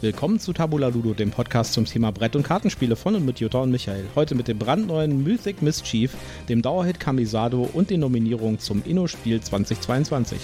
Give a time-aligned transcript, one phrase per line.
[0.00, 3.58] Willkommen zu Tabula Ludo, dem Podcast zum Thema Brett- und Kartenspiele von und mit Jutta
[3.58, 4.04] und Michael.
[4.14, 6.12] Heute mit dem brandneuen Mythic Mischief,
[6.48, 10.38] dem Dauerhit Kamisado und den Nominierungen zum Inno-Spiel 2022.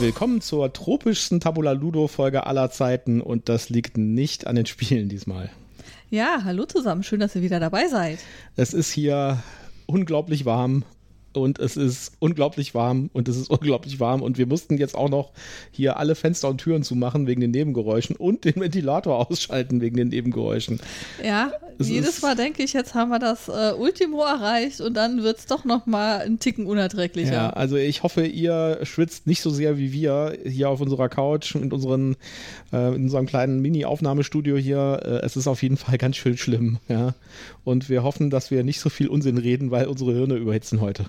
[0.00, 5.10] Willkommen zur tropischsten Tabula Ludo Folge aller Zeiten und das liegt nicht an den Spielen
[5.10, 5.50] diesmal.
[6.08, 8.18] Ja, hallo zusammen, schön, dass ihr wieder dabei seid.
[8.56, 9.42] Es ist hier
[9.84, 10.84] unglaublich warm
[11.32, 15.08] und es ist unglaublich warm und es ist unglaublich warm und wir mussten jetzt auch
[15.08, 15.32] noch
[15.70, 20.08] hier alle Fenster und Türen zumachen wegen den Nebengeräuschen und den Ventilator ausschalten wegen den
[20.08, 20.80] Nebengeräuschen.
[21.24, 25.22] Ja, es jedes Mal denke ich, jetzt haben wir das äh, Ultimo erreicht und dann
[25.22, 27.32] wird es doch noch mal einen Ticken unerträglicher.
[27.32, 31.54] Ja, also ich hoffe, ihr schwitzt nicht so sehr wie wir hier auf unserer Couch
[31.54, 32.16] in, unseren,
[32.72, 35.00] äh, in unserem kleinen Mini-Aufnahmestudio hier.
[35.02, 37.14] Äh, es ist auf jeden Fall ganz schön schlimm, ja.
[37.64, 41.06] Und wir hoffen, dass wir nicht so viel Unsinn reden, weil unsere Hirne überhitzen heute.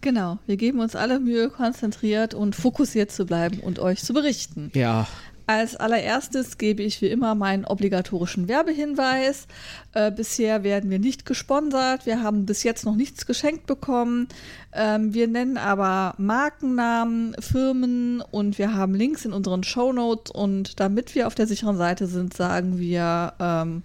[0.00, 4.70] Genau, wir geben uns alle Mühe, konzentriert und fokussiert zu bleiben und euch zu berichten.
[4.74, 5.06] Ja.
[5.48, 9.46] Als allererstes gebe ich wie immer meinen obligatorischen Werbehinweis.
[9.94, 12.04] Äh, bisher werden wir nicht gesponsert.
[12.04, 14.26] Wir haben bis jetzt noch nichts geschenkt bekommen.
[14.72, 20.32] Ähm, wir nennen aber Markennamen, Firmen und wir haben Links in unseren Shownotes.
[20.32, 23.84] Und damit wir auf der sicheren Seite sind, sagen wir ähm,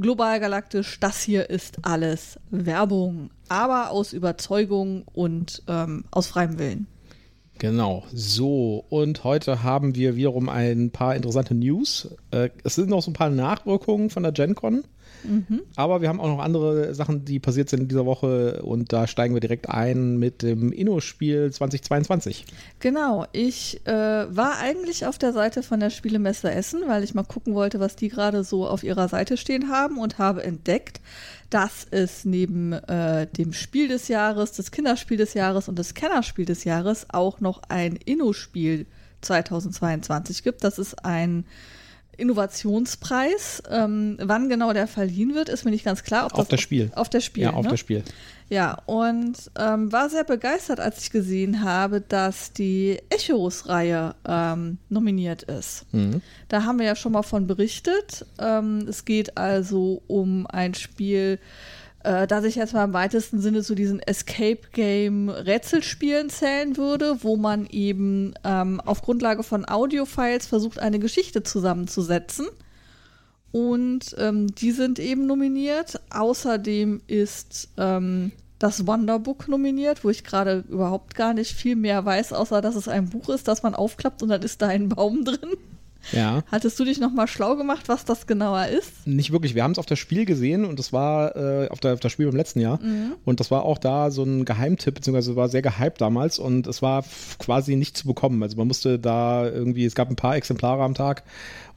[0.00, 6.86] global galaktisch, das hier ist alles Werbung, aber aus Überzeugung und ähm, aus freiem Willen.
[7.58, 8.84] Genau, so.
[8.88, 12.08] Und heute haben wir wiederum ein paar interessante News.
[12.30, 14.84] Äh, es sind noch so ein paar Nachwirkungen von der GenCon.
[15.24, 15.62] Mhm.
[15.76, 19.06] Aber wir haben auch noch andere Sachen, die passiert sind in dieser Woche und da
[19.06, 22.46] steigen wir direkt ein mit dem Inno-Spiel 2022.
[22.80, 27.24] Genau, ich äh, war eigentlich auf der Seite von der Spielemesse Essen, weil ich mal
[27.24, 31.00] gucken wollte, was die gerade so auf ihrer Seite stehen haben und habe entdeckt,
[31.50, 36.46] dass es neben äh, dem Spiel des Jahres, das Kinderspiel des Jahres und das Kennerspiel
[36.46, 38.86] des Jahres auch noch ein Inno-Spiel
[39.20, 40.64] 2022 gibt.
[40.64, 41.44] Das ist ein
[42.16, 43.62] Innovationspreis.
[43.70, 46.26] Ähm, wann genau der verliehen wird, ist mir nicht ganz klar.
[46.26, 46.90] auf das, das Spiel.
[46.94, 47.44] Auf das Spiel.
[47.44, 47.70] Ja, auf ne?
[47.70, 48.04] das Spiel.
[48.48, 55.44] Ja, und ähm, war sehr begeistert, als ich gesehen habe, dass die Echos-Reihe ähm, nominiert
[55.44, 55.86] ist.
[55.92, 56.20] Mhm.
[56.48, 58.26] Da haben wir ja schon mal von berichtet.
[58.38, 61.38] Ähm, es geht also um ein Spiel,
[62.04, 67.22] äh, dass ich jetzt mal im weitesten Sinne zu diesen Escape Game Rätselspielen zählen würde,
[67.22, 72.46] wo man eben ähm, auf Grundlage von Audiofiles versucht, eine Geschichte zusammenzusetzen.
[73.52, 76.00] Und ähm, die sind eben nominiert.
[76.10, 82.32] Außerdem ist ähm, das Wonderbook nominiert, wo ich gerade überhaupt gar nicht viel mehr weiß,
[82.32, 85.24] außer dass es ein Buch ist, das man aufklappt und dann ist da ein Baum
[85.24, 85.50] drin.
[86.10, 86.42] Ja.
[86.50, 89.06] Hattest du dich nochmal schlau gemacht, was das genauer ist?
[89.06, 89.54] Nicht wirklich.
[89.54, 92.12] Wir haben es auf das Spiel gesehen und das war äh, auf, der, auf das
[92.12, 92.80] Spiel beim letzten Jahr.
[92.82, 93.14] Mhm.
[93.24, 96.82] Und das war auch da so ein Geheimtipp, beziehungsweise war sehr gehypt damals und es
[96.82, 97.04] war
[97.38, 98.42] quasi nicht zu bekommen.
[98.42, 101.22] Also man musste da irgendwie, es gab ein paar Exemplare am Tag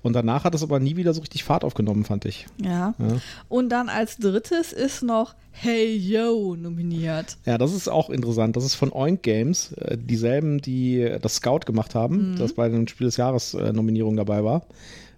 [0.05, 2.45] und danach hat es aber nie wieder so richtig Fahrt aufgenommen, fand ich.
[2.61, 2.93] Ja.
[2.99, 3.17] ja.
[3.49, 7.37] Und dann als drittes ist noch Hey Yo nominiert.
[7.45, 8.55] Ja, das ist auch interessant.
[8.55, 12.35] Das ist von Oink Games, äh, dieselben, die das Scout gemacht haben, mhm.
[12.37, 14.67] das bei den Spiel des Jahres äh, Nominierungen dabei war.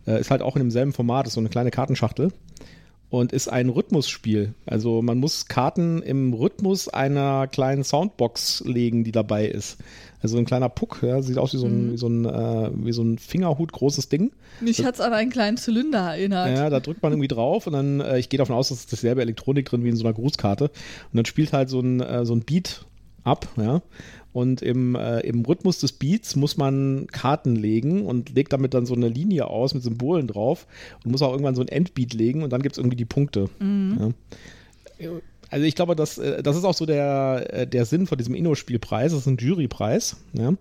[0.05, 2.31] Äh, ist halt auch in demselben Format, ist so eine kleine Kartenschachtel
[3.09, 4.53] und ist ein Rhythmusspiel.
[4.65, 9.77] Also man muss Karten im Rhythmus einer kleinen Soundbox legen, die dabei ist.
[10.21, 11.93] Also ein kleiner Puck, ja, sieht aus wie so ein, mhm.
[11.93, 14.31] wie so ein, äh, wie so ein Fingerhut großes Ding.
[14.59, 16.49] Mich hat es an einen kleinen Zylinder erinnert.
[16.57, 18.87] Ja, da drückt man irgendwie drauf und dann, äh, ich gehe davon aus, dass es
[18.87, 20.65] dasselbe Elektronik drin wie in so einer Grußkarte.
[20.65, 20.71] Und
[21.13, 22.85] dann spielt halt so ein, äh, so ein Beat
[23.23, 23.81] ab, ja.
[24.37, 28.85] Und im, äh, im Rhythmus des Beats muss man Karten legen und legt damit dann
[28.85, 30.67] so eine Linie aus mit Symbolen drauf
[31.03, 33.49] und muss auch irgendwann so ein Endbeat legen und dann gibt es irgendwie die Punkte.
[33.57, 34.13] Mhm.
[34.99, 35.09] Ja.
[35.49, 38.35] Also ich glaube, das, äh, das ist auch so der, äh, der Sinn von diesem
[38.35, 39.11] Inno-Spielpreis.
[39.11, 40.17] Das ist ein Jurypreis.
[40.33, 40.53] Ja?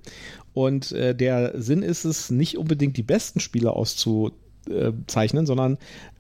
[0.55, 5.77] Und äh, der Sinn ist es, nicht unbedingt die besten Spiele auszuzeichnen, sondern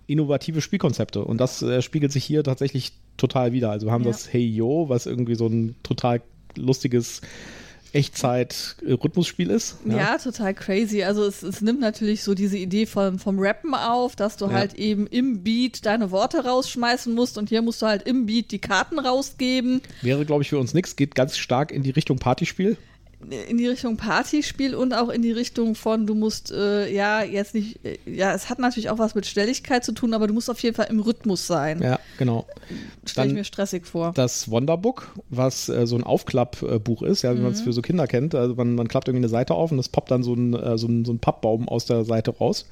[0.06, 1.24] innovative Spielkonzepte.
[1.24, 3.70] Und das äh, spiegelt sich hier tatsächlich total wieder.
[3.70, 4.10] Also wir haben ja.
[4.10, 6.20] das Hey Yo, was irgendwie so ein total
[6.56, 7.20] lustiges
[7.92, 9.78] Echtzeit-Rhythmusspiel ist.
[9.84, 9.96] Ja.
[9.96, 10.18] ja.
[10.18, 11.02] total crazy.
[11.02, 14.52] Also es, es, nimmt natürlich so diese Idee vom, vom Rappen auf, dass du ja.
[14.52, 18.50] halt eben im Beat deine Worte rausschmeißen musst und hier musst du halt im Beat
[18.50, 19.80] die Karten rausgeben.
[20.02, 22.76] Wäre, glaube ich, für uns nichts, geht ganz stark in die Richtung Partyspiel
[23.48, 27.54] in die Richtung Partyspiel und auch in die Richtung von, du musst, äh, ja, jetzt
[27.54, 30.50] nicht, äh, ja, es hat natürlich auch was mit Schnelligkeit zu tun, aber du musst
[30.50, 31.82] auf jeden Fall im Rhythmus sein.
[31.82, 32.46] Ja, genau.
[33.04, 34.12] Stelle ich mir stressig vor.
[34.14, 37.44] Das Wonderbook, was äh, so ein Aufklappbuch ist, ja, wie mhm.
[37.44, 38.34] man es für so Kinder kennt.
[38.34, 40.78] Also man, man klappt irgendwie eine Seite auf und es poppt dann so ein, äh,
[40.78, 42.66] so ein, so ein Pappbaum aus der Seite raus.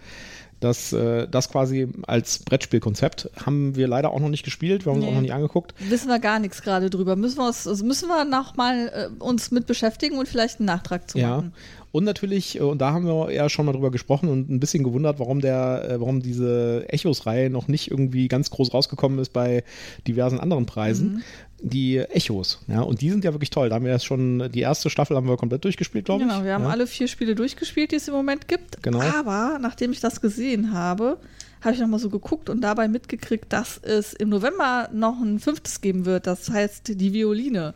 [0.64, 5.00] Das, äh, das quasi als Brettspielkonzept haben wir leider auch noch nicht gespielt, wir haben
[5.00, 5.05] nee.
[5.05, 5.75] uns auch noch nicht angeguckt.
[5.90, 7.16] Wissen wir gar nichts gerade drüber.
[7.16, 10.66] Müssen wir uns, also müssen wir noch mal äh, uns mit beschäftigen und vielleicht einen
[10.66, 11.37] Nachtrag zu ja.
[11.37, 11.52] machen.
[11.93, 14.84] Und natürlich, äh, und da haben wir ja schon mal drüber gesprochen und ein bisschen
[14.84, 19.64] gewundert, warum der, äh, warum diese Echos-Reihe noch nicht irgendwie ganz groß rausgekommen ist bei
[20.06, 21.22] diversen anderen Preisen.
[21.66, 22.61] Die Echos.
[22.69, 23.70] Ja, und die sind ja wirklich toll.
[23.70, 26.28] Da haben wir jetzt schon, die erste Staffel haben wir komplett durchgespielt, glaube ich.
[26.28, 26.70] Genau, wir haben ja.
[26.70, 28.82] alle vier Spiele durchgespielt, die es im Moment gibt.
[28.82, 29.00] Genau.
[29.00, 31.19] Aber nachdem ich das gesehen habe,
[31.62, 35.81] habe ich nochmal so geguckt und dabei mitgekriegt, dass es im November noch ein fünftes
[35.81, 36.26] geben wird.
[36.26, 37.72] Das heißt die Violine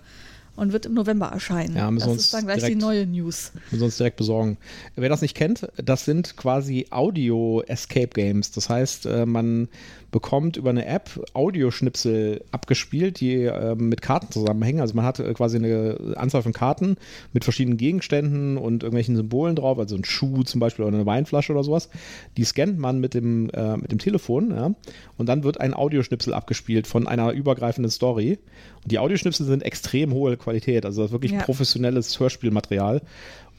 [0.59, 1.77] und wird im November erscheinen.
[1.77, 3.53] Ja, das ist dann gleich direkt, die neue News.
[3.71, 4.59] Müssen wir uns direkt besorgen.
[4.97, 8.51] Wer das nicht kennt, das sind quasi Audio-Escape-Games.
[8.51, 9.69] Das heißt, äh, man
[10.11, 14.81] bekommt über eine App Audioschnipsel abgespielt, die äh, mit Karten zusammenhängen.
[14.81, 16.97] Also man hat äh, quasi eine Anzahl von Karten
[17.33, 21.53] mit verschiedenen Gegenständen und irgendwelchen Symbolen drauf, also ein Schuh zum Beispiel oder eine Weinflasche
[21.53, 21.91] oder sowas.
[22.37, 24.75] Die scannt man mit dem, äh, mit dem Telefon ja,
[25.17, 28.39] und dann wird ein Audioschnipsel abgespielt von einer übergreifenden Story.
[28.83, 31.43] Und die Audioschnipsel sind extrem hohe Qualität, also wirklich ja.
[31.43, 33.03] professionelles Hörspielmaterial.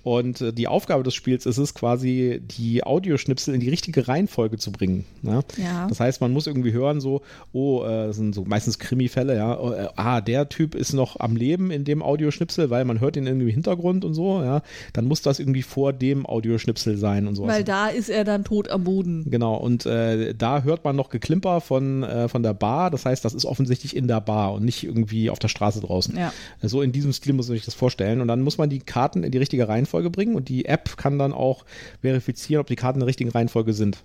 [0.04, 4.58] Und äh, die Aufgabe des Spiels ist es quasi, die Audioschnipsel in die richtige Reihenfolge
[4.58, 5.06] zu bringen.
[5.22, 5.42] Ne?
[5.58, 5.88] Ja.
[5.88, 7.22] Das heißt, man muss irgendwie hören, so,
[7.54, 11.20] oh, äh, das sind so meistens Krimi-Fälle, ja, oh, äh, ah, der Typ ist noch
[11.20, 14.62] am Leben in dem Audioschnipsel, weil man hört ihn irgendwie im Hintergrund und so, ja.
[14.94, 17.46] Dann muss das irgendwie vor dem Audioschnipsel sein und so.
[17.46, 19.30] Weil da ist er dann tot am Boden.
[19.30, 22.90] Genau, und äh, da hört man noch Geklimper von, von der Bar.
[22.92, 26.18] Das heißt, das ist offensichtlich in der Bar und nicht irgendwie auf der Straße draußen.
[26.18, 26.34] Ja.
[26.62, 28.22] So in diesem Stil muss man sich das vorstellen.
[28.22, 30.98] Und dann muss man die Karten in die richtige Reihenfolge Reihenfolge bringen und die App
[30.98, 31.66] kann dann auch
[32.02, 34.04] verifizieren, ob die Karten in der richtigen Reihenfolge sind.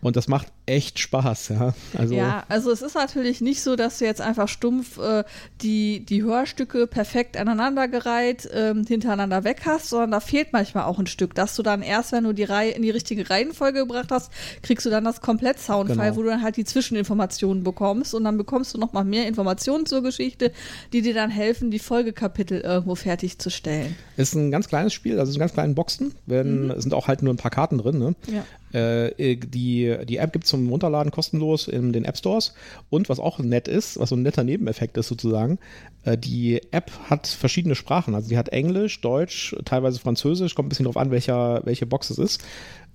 [0.00, 1.74] Und das macht echt Spaß, ja.
[1.98, 5.24] Also ja, also es ist natürlich nicht so, dass du jetzt einfach stumpf äh,
[5.62, 11.06] die, die Hörstücke perfekt aneinandergereiht ähm, hintereinander weg hast, sondern da fehlt manchmal auch ein
[11.06, 14.30] Stück, dass du dann erst, wenn du die Reihe in die richtige Reihenfolge gebracht hast,
[14.62, 16.16] kriegst du dann das komplett Soundfile, genau.
[16.16, 20.02] wo du dann halt die Zwischeninformationen bekommst und dann bekommst du nochmal mehr Informationen zur
[20.02, 20.52] Geschichte,
[20.92, 23.96] die dir dann helfen, die Folgekapitel irgendwo fertigzustellen.
[24.16, 26.80] Ist ein ganz kleines Spiel, also in ganz kleinen Boxen, wenn, mhm.
[26.80, 28.14] sind auch halt nur ein paar Karten drin, ne?
[28.32, 28.44] Ja.
[28.72, 32.54] Äh, die, die App gibt es zum Runterladen kostenlos in den App Stores.
[32.90, 35.58] Und was auch nett ist, was so ein netter Nebeneffekt ist sozusagen,
[36.04, 38.14] äh, die App hat verschiedene Sprachen.
[38.14, 42.10] Also die hat Englisch, Deutsch, teilweise Französisch, kommt ein bisschen drauf an, welcher, welche Box
[42.10, 42.42] es ist.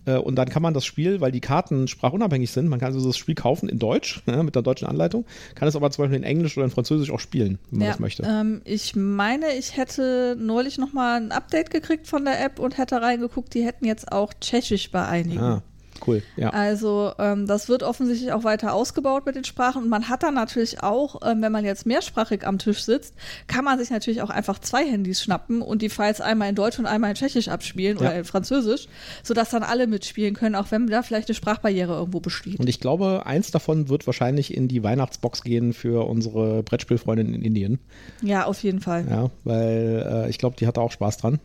[0.06, 3.06] Äh, und dann kann man das Spiel, weil die Karten sprachunabhängig sind, man kann also
[3.06, 5.26] das Spiel kaufen in Deutsch, mit der deutschen Anleitung,
[5.56, 7.92] kann es aber zum Beispiel in Englisch oder in Französisch auch spielen, wenn man ja,
[7.94, 8.24] das möchte.
[8.24, 13.02] Ähm, ich meine, ich hätte neulich nochmal ein Update gekriegt von der App und hätte
[13.02, 15.40] reingeguckt, die hätten jetzt auch Tschechisch bei einigen.
[15.40, 15.64] Ah.
[16.06, 16.50] Cool, ja.
[16.50, 20.34] Also ähm, das wird offensichtlich auch weiter ausgebaut mit den Sprachen und man hat dann
[20.34, 23.14] natürlich auch, ähm, wenn man jetzt mehrsprachig am Tisch sitzt,
[23.48, 26.80] kann man sich natürlich auch einfach zwei Handys schnappen und die Files einmal in Deutsch
[26.80, 28.02] und einmal in Tschechisch abspielen ja.
[28.02, 28.88] oder in Französisch,
[29.24, 32.60] sodass dann alle mitspielen können, auch wenn da vielleicht eine Sprachbarriere irgendwo besteht.
[32.60, 37.42] Und ich glaube, eins davon wird wahrscheinlich in die Weihnachtsbox gehen für unsere Brettspielfreundin in
[37.42, 37.80] Indien.
[38.22, 39.06] Ja, auf jeden Fall.
[39.10, 41.40] Ja, weil äh, ich glaube, die hat da auch Spaß dran.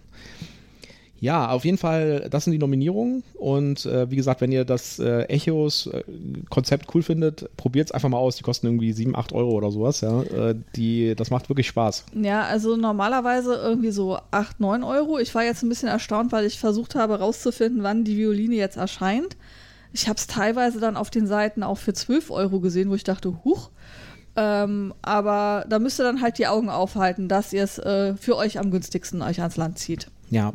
[1.20, 3.22] Ja, auf jeden Fall, das sind die Nominierungen.
[3.34, 8.08] Und äh, wie gesagt, wenn ihr das äh, Echos-Konzept äh, cool findet, probiert es einfach
[8.08, 8.36] mal aus.
[8.36, 10.00] Die kosten irgendwie 7, 8 Euro oder sowas.
[10.00, 10.22] Ja.
[10.22, 12.06] Äh, die, das macht wirklich Spaß.
[12.14, 15.18] Ja, also normalerweise irgendwie so 8, 9 Euro.
[15.18, 18.78] Ich war jetzt ein bisschen erstaunt, weil ich versucht habe rauszufinden, wann die Violine jetzt
[18.78, 19.36] erscheint.
[19.92, 23.04] Ich habe es teilweise dann auf den Seiten auch für 12 Euro gesehen, wo ich
[23.04, 23.70] dachte, huch.
[24.36, 28.36] Ähm, aber da müsst ihr dann halt die Augen aufhalten, dass ihr es äh, für
[28.36, 30.06] euch am günstigsten euch ans Land zieht.
[30.30, 30.54] Ja,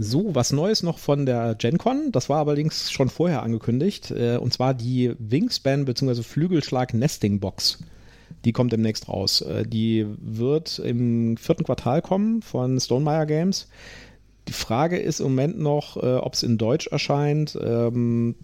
[0.00, 2.10] so, was Neues noch von der GenCon.
[2.10, 4.10] Das war allerdings schon vorher angekündigt.
[4.10, 6.22] Äh, und zwar die Wingspan bzw.
[6.22, 7.78] Flügelschlag Nesting Box.
[8.44, 9.42] Die kommt demnächst raus.
[9.42, 13.68] Äh, die wird im vierten Quartal kommen von Stonemeyer Games.
[14.48, 17.58] Die Frage ist im Moment noch, äh, ob es in Deutsch erscheint.
[17.62, 18.34] Ähm,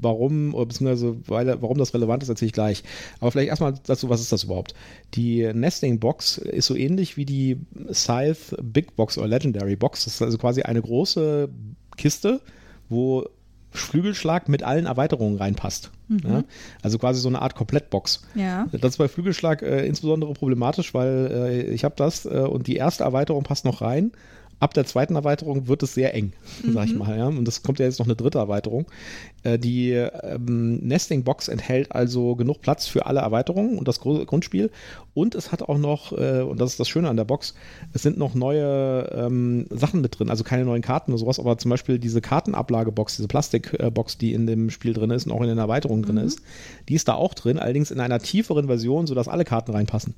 [0.00, 2.82] warum, beziehungsweise weil, warum das relevant ist, erzähle ich gleich.
[3.20, 4.74] Aber vielleicht erstmal dazu, was ist das überhaupt?
[5.14, 7.58] Die Nesting Box ist so ähnlich wie die
[7.92, 10.04] Scythe Big Box oder Legendary Box.
[10.04, 11.48] Das ist also quasi eine große
[11.96, 12.40] Kiste,
[12.88, 13.26] wo
[13.70, 15.90] Flügelschlag mit allen Erweiterungen reinpasst.
[16.08, 16.20] Mhm.
[16.24, 16.44] Ja?
[16.82, 18.22] Also quasi so eine Art Komplettbox.
[18.34, 18.66] Ja.
[18.72, 22.76] Das ist bei Flügelschlag äh, insbesondere problematisch, weil äh, ich habe das äh, und die
[22.76, 24.12] erste Erweiterung passt noch rein
[24.60, 26.72] ab der zweiten Erweiterung wird es sehr eng, mhm.
[26.74, 26.98] sag ich mhm.
[26.98, 27.18] mal.
[27.18, 27.26] Ja?
[27.26, 28.86] Und es kommt ja jetzt noch eine dritte Erweiterung.
[29.42, 34.70] Äh, die ähm, Nesting Box enthält also genug Platz für alle Erweiterungen und das Grundspiel.
[35.14, 37.54] Und es hat auch noch, äh, und das ist das Schöne an der Box,
[37.92, 40.30] es sind noch neue ähm, Sachen mit drin.
[40.30, 44.46] Also keine neuen Karten oder sowas, aber zum Beispiel diese Kartenablagebox, diese Plastikbox, die in
[44.46, 46.22] dem Spiel drin ist und auch in den Erweiterungen drin mhm.
[46.22, 46.40] ist,
[46.88, 50.14] die ist da auch drin, allerdings in einer tieferen Version, sodass alle Karten reinpassen.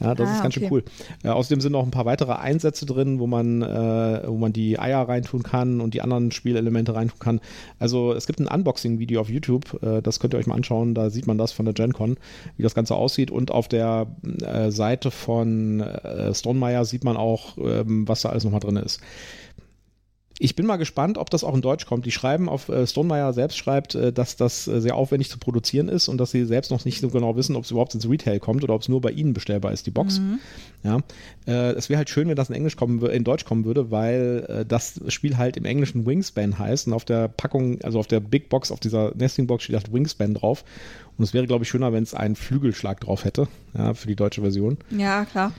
[0.00, 0.66] Ja, das ah, ist ganz okay.
[0.66, 0.84] schön cool.
[1.24, 4.78] Äh, außerdem sind noch ein paar weitere Einsätze drin, wo man, äh, wo man die
[4.78, 7.40] Eier reintun kann und die anderen Spielelemente reintun kann.
[7.78, 11.10] Also es gibt ein Unboxing-Video auf YouTube, äh, das könnt ihr euch mal anschauen, da
[11.10, 12.16] sieht man das von der GenCon,
[12.56, 13.30] wie das Ganze aussieht.
[13.30, 14.06] Und auf der
[14.42, 19.00] äh, Seite von äh, Stonemeyer sieht man auch, ähm, was da alles nochmal drin ist.
[20.40, 22.06] Ich bin mal gespannt, ob das auch in Deutsch kommt.
[22.06, 25.88] Die schreiben auf, äh, Stonemeyer selbst schreibt, äh, dass das äh, sehr aufwendig zu produzieren
[25.88, 28.38] ist und dass sie selbst noch nicht so genau wissen, ob es überhaupt ins Retail
[28.38, 30.20] kommt oder ob es nur bei ihnen bestellbar ist, die Box.
[30.20, 30.38] Mhm.
[30.84, 30.98] Ja,
[31.46, 34.46] äh, es wäre halt schön, wenn das in Englisch kommen, in Deutsch kommen würde, weil
[34.48, 38.20] äh, das Spiel halt im Englischen Wingspan heißt und auf der Packung, also auf der
[38.20, 40.64] Big Box, auf dieser Nesting Box steht halt Wingspan drauf.
[41.16, 44.14] Und es wäre, glaube ich, schöner, wenn es einen Flügelschlag drauf hätte, ja, für die
[44.14, 44.78] deutsche Version.
[44.96, 45.52] Ja, klar.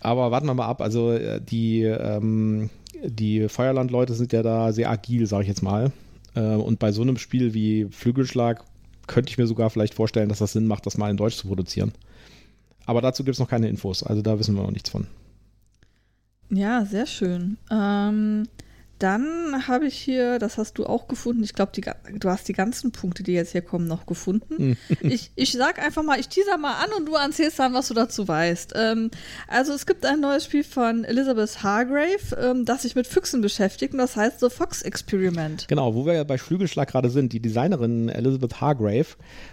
[0.00, 0.80] Aber warten wir mal ab.
[0.80, 2.70] Also äh, die ähm,
[3.04, 5.92] die Feuerland-Leute sind ja da sehr agil, sage ich jetzt mal.
[6.34, 8.64] Äh, und bei so einem Spiel wie Flügelschlag
[9.06, 11.48] könnte ich mir sogar vielleicht vorstellen, dass das Sinn macht, das mal in Deutsch zu
[11.48, 11.92] produzieren.
[12.86, 15.06] Aber dazu gibt es noch keine Infos, also da wissen wir noch nichts von.
[16.50, 17.56] Ja, sehr schön.
[17.70, 18.46] Ähm,
[18.98, 22.92] dann habe ich hier, das hast du auch gefunden, ich glaube, du hast die ganzen
[22.92, 24.56] Punkte, die jetzt hier kommen, noch gefunden.
[24.56, 24.76] Hm.
[25.10, 27.94] ich, ich sag einfach mal, ich teaser mal an und du erzählst dann, was du
[27.94, 28.72] dazu weißt.
[28.74, 29.10] Ähm,
[29.48, 33.92] also es gibt ein neues Spiel von Elizabeth Hargrave, ähm, das sich mit Füchsen beschäftigt
[33.92, 35.68] und das heißt The Fox Experiment.
[35.68, 37.32] Genau, wo wir ja bei Flügelschlag gerade sind.
[37.32, 39.06] Die Designerin Elizabeth Hargrave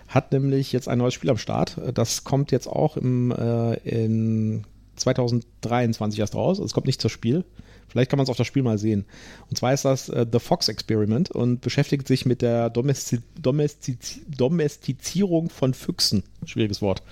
[0.07, 1.79] hat nämlich jetzt ein neues Spiel am Start.
[1.93, 4.63] Das kommt jetzt auch im, äh, in
[4.95, 6.59] 2023 erst raus.
[6.59, 7.43] Es kommt nicht zur Spiel.
[7.87, 9.05] Vielleicht kann man es auf das Spiel mal sehen.
[9.49, 14.19] Und zwar ist das äh, The Fox Experiment und beschäftigt sich mit der Domesti Domestiz
[14.27, 16.23] Domestizierung von Füchsen.
[16.45, 17.03] Schwieriges Wort.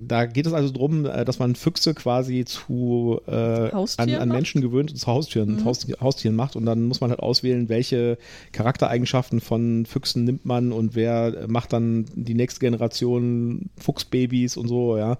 [0.00, 4.60] Da geht es also darum, äh, dass man Füchse quasi zu äh, an, an, Menschen
[4.60, 5.64] gewöhnt und zu Haustieren, mhm.
[5.64, 8.18] Haus, Haustieren macht und dann muss man halt auswählen, welche
[8.52, 14.96] Charaktereigenschaften von Füchsen nimmt man und wer macht dann die nächste Generation Fuchsbabys und so,
[14.96, 15.18] ja.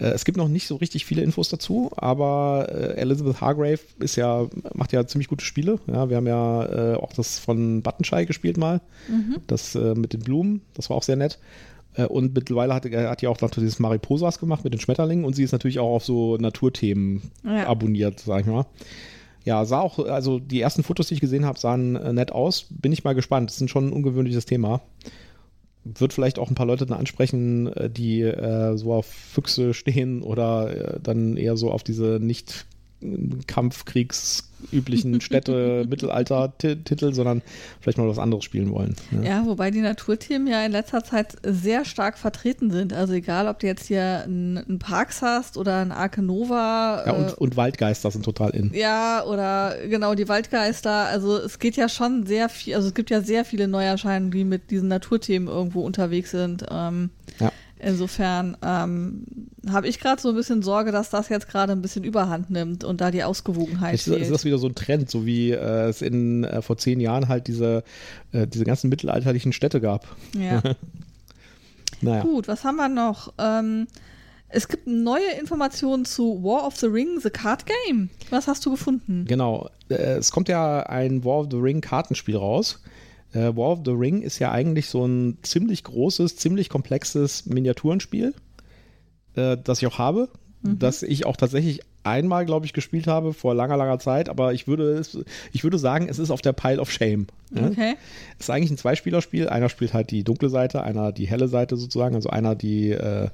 [0.00, 4.16] Äh, es gibt noch nicht so richtig viele Infos dazu, aber äh, Elizabeth Hargrave ist
[4.16, 5.78] ja, macht ja ziemlich gute Spiele.
[5.86, 9.36] Ja, wir haben ja äh, auch das von Buttonschei gespielt mal, mhm.
[9.46, 11.38] das äh, mit den Blumen, das war auch sehr nett.
[11.94, 15.34] Äh, und mittlerweile hat, hat die auch natürlich dieses Mariposas gemacht mit den Schmetterlingen und
[15.34, 17.66] sie ist natürlich auch auf so Naturthemen ja.
[17.66, 18.66] abonniert, sag ich mal.
[19.44, 22.66] Ja, sah auch, also die ersten Fotos, die ich gesehen habe, sahen äh, nett aus.
[22.70, 23.50] Bin ich mal gespannt.
[23.50, 24.82] Das ist schon ein ungewöhnliches Thema.
[25.82, 30.22] Wird vielleicht auch ein paar Leute dann ansprechen, äh, die äh, so auf Füchse stehen
[30.22, 32.66] oder äh, dann eher so auf diese nicht
[33.46, 34.49] kampfkriegsüblichen
[35.20, 37.42] Städte, Mittelalter-Titel, sondern
[37.80, 38.96] vielleicht mal was anderes spielen wollen.
[39.10, 39.22] Ja.
[39.22, 39.46] ja.
[39.46, 42.92] wobei die Naturthemen ja in letzter Zeit sehr stark vertreten sind.
[42.92, 47.04] Also egal, ob du jetzt hier einen Parks hast oder ein Arke Nova.
[47.06, 48.72] Ja, und, äh, und Waldgeister sind total in.
[48.74, 51.06] Ja, oder genau, die Waldgeister.
[51.06, 54.44] Also es geht ja schon sehr viel, also es gibt ja sehr viele Neuerscheinungen, die
[54.44, 56.64] mit diesen Naturthemen irgendwo unterwegs sind.
[56.70, 57.52] Ähm, ja.
[57.82, 59.24] Insofern ähm,
[59.68, 62.84] habe ich gerade so ein bisschen Sorge, dass das jetzt gerade ein bisschen Überhand nimmt
[62.84, 64.06] und da die Ausgewogenheit ist.
[64.06, 67.28] Ist das wieder so ein Trend, so wie äh, es in äh, vor zehn Jahren
[67.28, 67.82] halt diese,
[68.32, 70.06] äh, diese ganzen mittelalterlichen Städte gab?
[70.38, 70.62] Ja.
[72.00, 72.22] naja.
[72.22, 73.32] Gut, was haben wir noch?
[73.38, 73.86] Ähm,
[74.48, 78.10] es gibt neue Informationen zu War of the Ring, The Card Game.
[78.30, 79.24] Was hast du gefunden?
[79.26, 79.70] Genau.
[79.88, 82.80] Äh, es kommt ja ein War of the Ring Kartenspiel raus.
[83.32, 88.34] Äh, War of the Ring ist ja eigentlich so ein ziemlich großes, ziemlich komplexes Miniaturenspiel,
[89.34, 90.28] äh, das ich auch habe,
[90.62, 90.78] mhm.
[90.78, 94.66] das ich auch tatsächlich einmal, glaube ich, gespielt habe vor langer, langer Zeit, aber ich
[94.66, 95.02] würde,
[95.52, 97.26] ich würde sagen, es ist auf der Pile of Shame.
[97.54, 97.94] Okay.
[98.38, 99.48] Es ist eigentlich ein Zweispielerspiel.
[99.48, 103.28] Einer spielt halt die dunkle Seite, einer die helle Seite sozusagen, also einer die äh,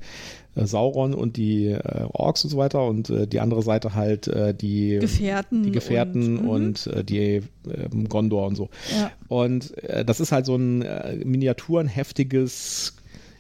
[0.56, 4.26] äh, Sauron und die äh, Orks und so weiter und äh, die andere Seite halt
[4.26, 8.71] äh, die Gefährten, die Gefährten und, und äh, die ähm, Gondor und so.
[8.99, 9.11] Ja.
[9.28, 9.75] Und
[10.06, 10.85] das ist halt so ein
[11.25, 12.95] miniaturenheftiges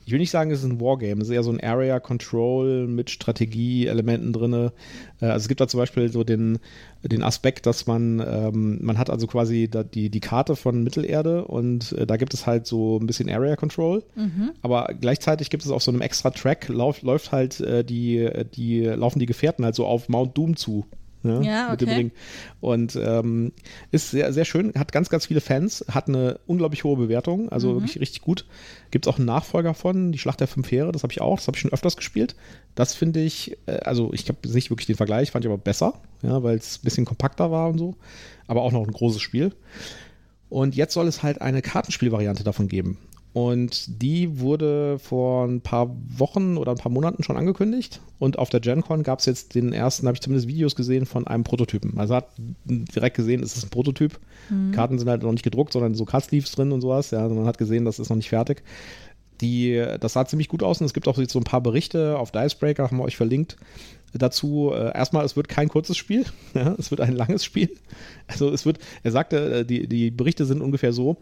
[0.06, 2.86] ich will nicht sagen, es ist ein Wargame, es ist eher so ein Area Control
[2.86, 4.52] mit Strategie-Elementen drin.
[4.52, 4.70] Äh,
[5.20, 6.60] also es gibt da zum Beispiel so den,
[7.02, 11.90] den Aspekt, dass man, ähm, man hat also quasi die, die Karte von Mittelerde und
[11.92, 14.04] äh, da gibt es halt so ein bisschen Area Control.
[14.14, 14.52] Mhm.
[14.62, 18.82] Aber gleichzeitig gibt es auf so einem extra Track, lauf, läuft halt äh, die, die,
[18.82, 20.86] laufen die Gefährten halt so auf Mount Doom zu.
[21.26, 21.90] Ja, ja mit okay.
[21.90, 22.10] dem Ring.
[22.60, 23.52] Und ähm,
[23.90, 27.70] ist sehr, sehr schön, hat ganz, ganz viele Fans, hat eine unglaublich hohe Bewertung, also
[27.70, 27.74] mhm.
[27.76, 28.46] wirklich richtig gut.
[28.90, 31.36] Gibt es auch einen Nachfolger von, die Schlacht der Fünf Heere, das habe ich auch,
[31.36, 32.36] das habe ich schon öfters gespielt.
[32.74, 35.94] Das finde ich, äh, also ich habe nicht wirklich den Vergleich, fand ich aber besser,
[36.22, 37.96] ja, weil es ein bisschen kompakter war und so,
[38.46, 39.52] aber auch noch ein großes Spiel.
[40.48, 42.98] Und jetzt soll es halt eine Kartenspielvariante davon geben.
[43.36, 48.00] Und die wurde vor ein paar Wochen oder ein paar Monaten schon angekündigt.
[48.18, 51.26] Und auf der GenCon gab es jetzt den ersten, habe ich zumindest Videos gesehen von
[51.26, 51.98] einem Prototypen.
[51.98, 52.28] Also hat
[52.64, 54.18] direkt gesehen, es ist ein Prototyp.
[54.48, 54.72] Mhm.
[54.72, 57.10] Karten sind halt noch nicht gedruckt, sondern so Card-Sleeves drin und sowas.
[57.10, 58.62] Ja, also man hat gesehen, das ist noch nicht fertig.
[59.42, 62.32] Die, das sah ziemlich gut aus und es gibt auch so ein paar Berichte auf
[62.32, 63.58] Dicebreaker, haben wir euch verlinkt,
[64.18, 64.72] dazu.
[64.74, 67.70] Äh, erstmal, es wird kein kurzes Spiel, ja, es wird ein langes Spiel.
[68.26, 71.18] Also es wird, er sagte, äh, die, die Berichte sind ungefähr so,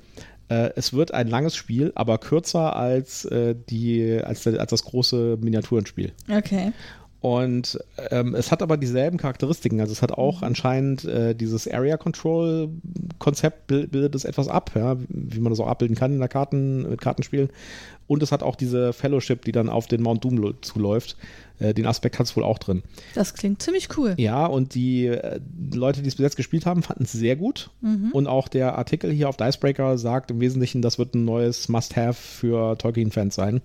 [0.48, 5.38] äh, es wird ein langes Spiel, aber kürzer als, äh, die, als, als das große
[5.40, 6.12] Miniaturenspiel.
[6.30, 6.72] Okay.
[7.24, 7.78] Und
[8.10, 9.80] ähm, es hat aber dieselben Charakteristiken.
[9.80, 10.48] Also es hat auch mhm.
[10.48, 12.68] anscheinend äh, dieses Area Control
[13.18, 16.82] Konzept bildet es etwas ab, ja, wie man das auch abbilden kann in der Karten,
[16.86, 17.48] mit Kartenspielen.
[18.06, 21.16] Und es hat auch diese Fellowship, die dann auf den Mount Doom zuläuft.
[21.60, 22.82] Äh, den Aspekt hat es wohl auch drin.
[23.14, 24.12] Das klingt ziemlich cool.
[24.18, 25.40] Ja, und die äh,
[25.72, 27.70] Leute, die es bis jetzt gespielt haben, fanden es sehr gut.
[27.80, 28.10] Mhm.
[28.12, 32.12] Und auch der Artikel hier auf Dicebreaker sagt im Wesentlichen, das wird ein neues Must-Have
[32.12, 33.62] für Tolkien-Fans sein.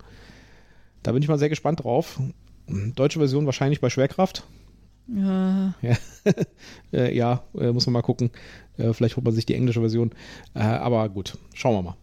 [1.03, 2.21] Da bin ich mal sehr gespannt drauf.
[2.95, 4.43] Deutsche Version wahrscheinlich bei Schwerkraft.
[5.07, 5.73] Ja.
[5.81, 5.97] Ja,
[6.93, 8.29] äh, ja äh, muss man mal gucken.
[8.77, 10.11] Äh, vielleicht holt man sich die englische Version.
[10.53, 11.97] Aber gut, schauen wir mal.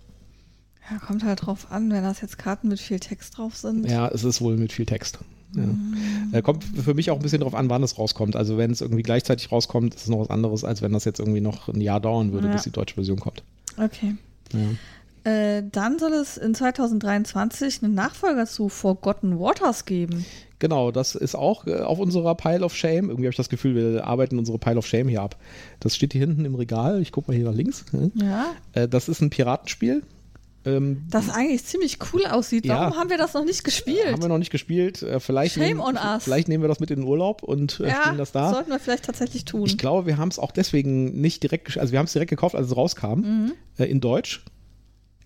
[0.90, 3.88] Ja, kommt halt drauf an, wenn das jetzt Karten mit viel Text drauf sind.
[3.88, 5.18] Ja, es ist wohl mit viel Text.
[5.54, 5.62] Ja.
[5.62, 6.42] Mhm.
[6.42, 8.36] kommt für mich auch ein bisschen drauf an, wann es rauskommt.
[8.36, 11.18] Also wenn es irgendwie gleichzeitig rauskommt, ist es noch was anderes, als wenn das jetzt
[11.18, 12.52] irgendwie noch ein Jahr dauern würde, ja.
[12.52, 13.42] bis die deutsche Version kommt.
[13.78, 14.16] Okay.
[14.52, 15.30] Ja.
[15.30, 20.24] Äh, dann soll es in 2023 einen Nachfolger zu Forgotten Waters geben.
[20.58, 23.10] Genau, das ist auch äh, auf unserer Pile of Shame.
[23.10, 25.36] Irgendwie habe ich das Gefühl, wir arbeiten unsere Pile of Shame hier ab.
[25.80, 27.02] Das steht hier hinten im Regal.
[27.02, 27.84] Ich gucke mal hier nach links.
[28.14, 28.54] Ja.
[28.72, 30.02] Äh, das ist ein Piratenspiel.
[30.64, 32.66] Ähm, das eigentlich ziemlich cool aussieht.
[32.66, 34.12] Warum ja, haben wir das noch nicht gespielt?
[34.12, 35.02] Haben wir noch nicht gespielt.
[35.02, 36.24] Äh, vielleicht Shame nehmen, on us.
[36.24, 38.52] Vielleicht nehmen wir das mit in den Urlaub und ja, spielen das da.
[38.52, 39.66] sollten wir vielleicht tatsächlich tun.
[39.66, 42.56] Ich glaube, wir haben es auch deswegen nicht direkt, also wir haben es direkt gekauft,
[42.56, 43.52] als es rauskam, mhm.
[43.78, 44.42] in Deutsch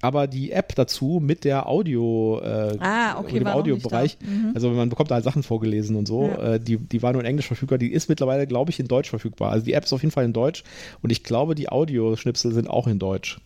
[0.01, 4.53] aber die App dazu mit der Audio, äh, ah, okay, mit dem Audiobereich, mhm.
[4.55, 6.55] also man bekommt da halt Sachen vorgelesen und so, ja.
[6.55, 9.11] äh, die, die war nur in Englisch verfügbar, die ist mittlerweile, glaube ich, in Deutsch
[9.11, 9.53] verfügbar.
[9.53, 10.65] Also die App ist auf jeden Fall in Deutsch
[11.03, 13.41] und ich glaube, die Audioschnipsel sind auch in Deutsch.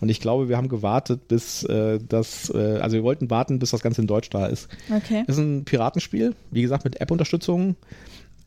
[0.00, 3.70] Und ich glaube, wir haben gewartet, bis äh, das, äh, also wir wollten warten, bis
[3.70, 4.68] das Ganze in Deutsch da ist.
[4.94, 5.24] Okay.
[5.26, 7.74] Das ist ein Piratenspiel, wie gesagt, mit App-Unterstützung.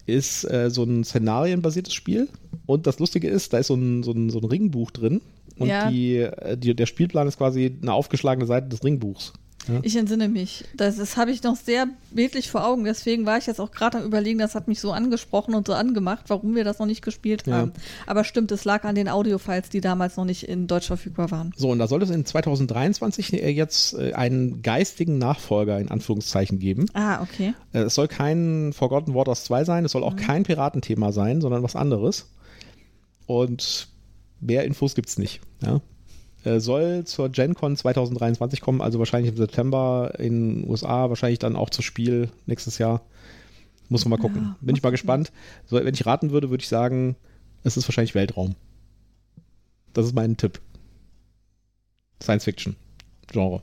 [0.05, 2.29] Ist äh, so ein szenarienbasiertes Spiel.
[2.65, 5.19] Und das Lustige ist, da ist so ein, so ein, so ein Ringbuch drin
[5.57, 5.89] und ja.
[5.89, 9.33] die, äh, die, der Spielplan ist quasi eine aufgeschlagene Seite des Ringbuchs.
[9.67, 9.79] Ja.
[9.83, 10.65] Ich entsinne mich.
[10.75, 12.83] Das, das habe ich noch sehr bildlich vor Augen.
[12.83, 15.73] Deswegen war ich jetzt auch gerade am Überlegen, das hat mich so angesprochen und so
[15.73, 17.73] angemacht, warum wir das noch nicht gespielt haben.
[17.75, 17.83] Ja.
[18.07, 21.53] Aber stimmt, es lag an den Audiofiles, die damals noch nicht in Deutsch verfügbar waren.
[21.55, 26.57] So, und da soll es in 2023 äh, jetzt äh, einen geistigen Nachfolger in Anführungszeichen
[26.57, 26.87] geben.
[26.93, 27.53] Ah, okay.
[27.71, 30.19] Es soll kein Forgotten Waters 2 sein, es soll auch mhm.
[30.19, 32.29] kein Piratenthema sein, sondern was anderes.
[33.27, 33.90] Und
[34.41, 35.39] mehr Infos gibt es nicht.
[35.61, 35.81] Ja?
[36.43, 41.55] Äh, soll zur GenCon 2023 kommen, also wahrscheinlich im September in den USA, wahrscheinlich dann
[41.55, 43.01] auch zu Spiel nächstes Jahr.
[43.89, 44.41] Muss man mal gucken.
[44.43, 45.31] Ja, Bin ich mal gespannt.
[45.65, 47.15] So, wenn ich raten würde, würde ich sagen,
[47.63, 48.55] es ist wahrscheinlich Weltraum.
[49.93, 50.59] Das ist mein Tipp.
[52.21, 52.75] Science Fiction
[53.27, 53.61] Genre.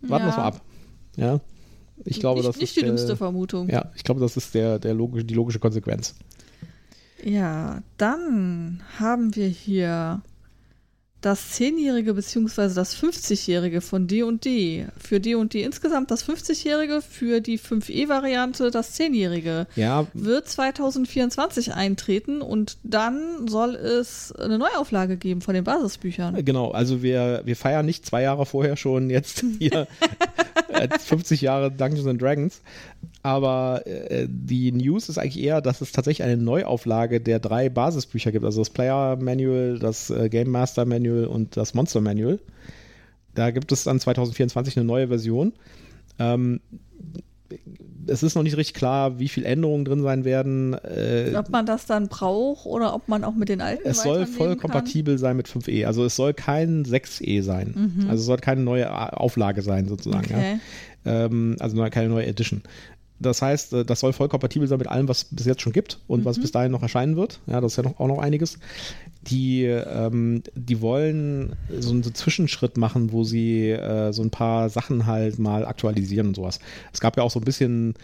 [0.00, 0.30] Warten wir ja.
[0.30, 0.62] es mal ab.
[1.16, 1.40] Ja.
[2.04, 3.68] Ich glaube, nicht, das nicht ist die dümmste Vermutung.
[3.68, 6.14] Ja, ich glaube, das ist der, der logische, die logische Konsequenz.
[7.24, 10.22] Ja, dann haben wir hier
[11.20, 12.74] das 10-jährige bzw.
[12.74, 14.86] das 50-jährige von D&D.
[14.98, 19.66] Für D&D insgesamt das 50-jährige, für die 5e-Variante das 10-jährige.
[19.74, 20.06] Ja.
[20.14, 26.44] Wird 2024 eintreten und dann soll es eine Neuauflage geben von den Basisbüchern.
[26.44, 29.88] Genau, also wir, wir feiern nicht zwei Jahre vorher schon jetzt hier
[31.00, 32.60] 50 Jahre Dungeons and Dragons.
[33.22, 38.32] Aber äh, die News ist eigentlich eher, dass es tatsächlich eine Neuauflage der drei Basisbücher
[38.32, 38.44] gibt.
[38.44, 42.38] Also das Player Manual, das äh, Game Master Manual und das Monster Manual.
[43.34, 45.52] Da gibt es dann 2024 eine neue Version.
[46.18, 46.60] Ähm,
[48.06, 50.74] es ist noch nicht richtig klar, wie viele Änderungen drin sein werden.
[50.74, 54.26] Äh, ob man das dann braucht oder ob man auch mit den alten Es soll
[54.26, 54.58] voll kann.
[54.58, 55.86] kompatibel sein mit 5e.
[55.86, 57.92] Also es soll kein 6e sein.
[57.96, 58.10] Mhm.
[58.10, 60.24] Also es soll keine neue Auflage sein, sozusagen.
[60.24, 60.52] Okay.
[60.54, 60.58] Ja.
[61.04, 62.62] Ähm, also keine neue Edition.
[63.20, 65.72] Das heißt, äh, das soll voll kompatibel sein mit allem, was es bis jetzt schon
[65.72, 66.24] gibt und mhm.
[66.24, 67.40] was bis dahin noch erscheinen wird.
[67.46, 68.58] Ja, das ist ja noch, auch noch einiges.
[69.22, 75.06] Die, ähm, die wollen so einen Zwischenschritt machen, wo sie äh, so ein paar Sachen
[75.06, 76.60] halt mal aktualisieren und sowas.
[76.92, 77.94] Es gab ja auch so ein bisschen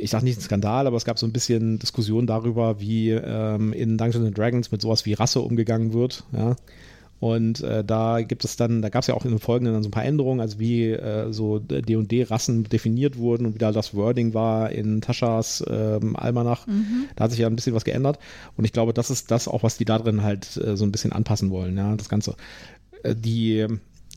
[0.00, 3.74] ich sage nicht ein Skandal, aber es gab so ein bisschen Diskussion darüber, wie ähm,
[3.74, 6.24] in Dungeons Dragons mit sowas wie Rasse umgegangen wird.
[6.32, 6.56] Ja?
[7.20, 9.82] Und äh, da gibt es dann, da gab es ja auch in den Folgenden dann
[9.82, 13.94] so ein paar Änderungen, also wie äh, so D&D-Rassen definiert wurden und wie da das
[13.94, 16.66] Wording war in Taschas ähm, Almanach.
[16.66, 17.04] Mhm.
[17.16, 18.18] Da hat sich ja ein bisschen was geändert.
[18.56, 20.92] Und ich glaube, das ist das auch, was die da drin halt äh, so ein
[20.92, 22.36] bisschen anpassen wollen, ja, das Ganze.
[23.02, 23.66] Äh, die,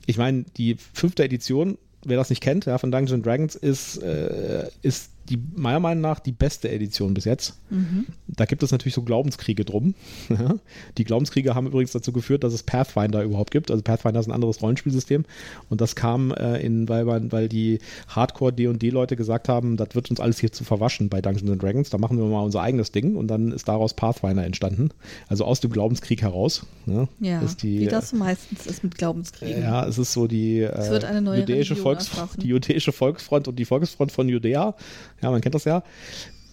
[0.06, 4.68] ich meine, die fünfte Edition wer das nicht kennt, ja, von Dungeons Dragons, ist, äh,
[4.82, 7.60] ist die meiner Meinung nach die beste Edition bis jetzt.
[7.70, 8.08] Mhm.
[8.28, 9.96] Da gibt es natürlich so Glaubenskriege drum.
[10.98, 13.72] die Glaubenskriege haben übrigens dazu geführt, dass es Pathfinder überhaupt gibt.
[13.72, 15.26] Also Pathfinder ist ein anderes Rollenspielsystem
[15.70, 20.10] und das kam äh, in, weil, man, weil die Hardcore D&D-Leute gesagt haben, das wird
[20.10, 23.16] uns alles hier zu verwaschen bei Dungeons Dragons, da machen wir mal unser eigenes Ding
[23.16, 24.90] und dann ist daraus Pathfinder entstanden.
[25.28, 26.66] Also aus dem Glaubenskrieg heraus.
[26.86, 29.62] Ne, ja, die, wie das meistens ist mit Glaubenskriegen.
[29.62, 34.28] Ja, es ist so die, äh, jüdische, Volks, die jüdische Volksfront und die Volksfront von
[34.28, 34.76] Judäa
[35.24, 35.84] ja, man kennt das ja.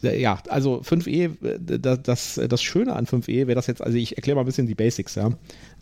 [0.02, 1.58] Ja, also 5e,
[1.98, 4.74] das, das Schöne an 5e wäre das jetzt, also ich erkläre mal ein bisschen die
[4.74, 5.28] Basics, ja.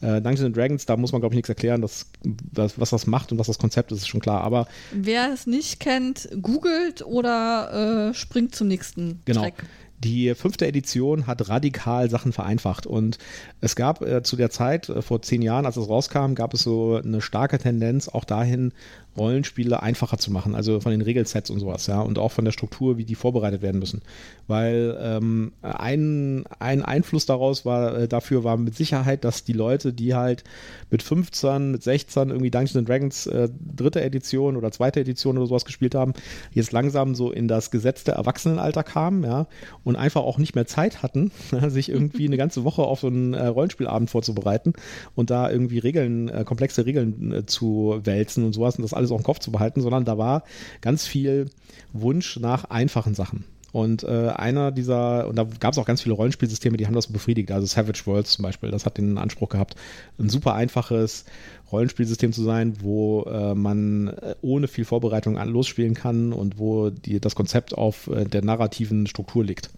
[0.01, 3.31] Äh, Dungeons Dragons, da muss man, glaube ich, nichts erklären, das, das, was das macht
[3.31, 4.43] und was das Konzept ist, ist schon klar.
[4.43, 9.43] Aber wer es nicht kennt, googelt oder äh, springt zum nächsten genau.
[9.43, 9.65] Track.
[10.03, 13.19] Die fünfte Edition hat radikal Sachen vereinfacht und
[13.61, 16.61] es gab äh, zu der Zeit, äh, vor zehn Jahren, als es rauskam, gab es
[16.61, 18.73] so eine starke Tendenz auch dahin,
[19.19, 22.53] Rollenspiele einfacher zu machen, also von den Regelsets und sowas, ja, und auch von der
[22.53, 24.03] Struktur, wie die vorbereitet werden müssen.
[24.47, 29.93] Weil ähm, ein, ein Einfluss daraus war, äh, dafür war mit Sicherheit, dass die Leute,
[29.93, 30.45] die halt
[30.91, 35.65] mit 15, mit 16 irgendwie Dungeons Dragons äh, dritte Edition oder zweite Edition oder sowas
[35.65, 36.15] gespielt haben,
[36.53, 39.47] jetzt langsam so in das gesetzte Erwachsenenalter kamen, ja,
[39.85, 41.31] und einfach auch nicht mehr Zeit hatten,
[41.69, 44.73] sich irgendwie eine ganze Woche auf so einen äh, Rollenspielabend vorzubereiten
[45.15, 49.08] und da irgendwie Regeln, äh, komplexe Regeln äh, zu wälzen und sowas und das alles
[49.09, 50.43] alles auch im Kopf zu behalten, sondern da war
[50.81, 51.51] ganz viel
[51.93, 53.45] Wunsch nach einfachen Sachen.
[53.71, 57.09] Und äh, einer dieser, und da gab es auch ganz viele Rollenspielsysteme, die haben das
[57.09, 57.53] befriedigt.
[57.53, 59.75] Also Savage Worlds zum Beispiel, das hat den Anspruch gehabt,
[60.19, 61.27] ein super einfaches
[61.71, 66.89] Rollenspielsystem zu sein, wo äh, man äh, ohne viel Vorbereitung an losspielen kann und wo
[66.89, 69.69] die, das Konzept auf äh, der narrativen Struktur liegt.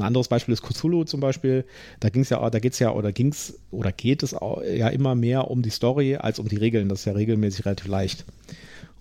[0.00, 1.64] Ein anderes Beispiel ist Cthulhu zum Beispiel.
[2.00, 4.88] Da ging es ja, da geht es ja oder ging es oder geht es ja
[4.88, 6.88] immer mehr um die Story als um die Regeln.
[6.88, 8.24] Das ist ja regelmäßig relativ leicht.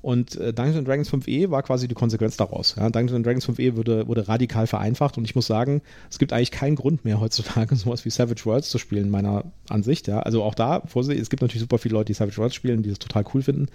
[0.02, 2.76] Und äh, Dungeons Dragons 5e war quasi die Konsequenz daraus.
[2.78, 6.52] Ja, Dungeons Dragons 5e wurde, wurde radikal vereinfacht und ich muss sagen, es gibt eigentlich
[6.52, 10.08] keinen Grund mehr heutzutage sowas wie Savage Worlds zu spielen, meiner Ansicht.
[10.08, 10.22] Ja.
[10.22, 12.90] Also auch da, Vorsicht, es gibt natürlich super viele Leute, die Savage Worlds spielen, die
[12.90, 13.68] das total cool finden.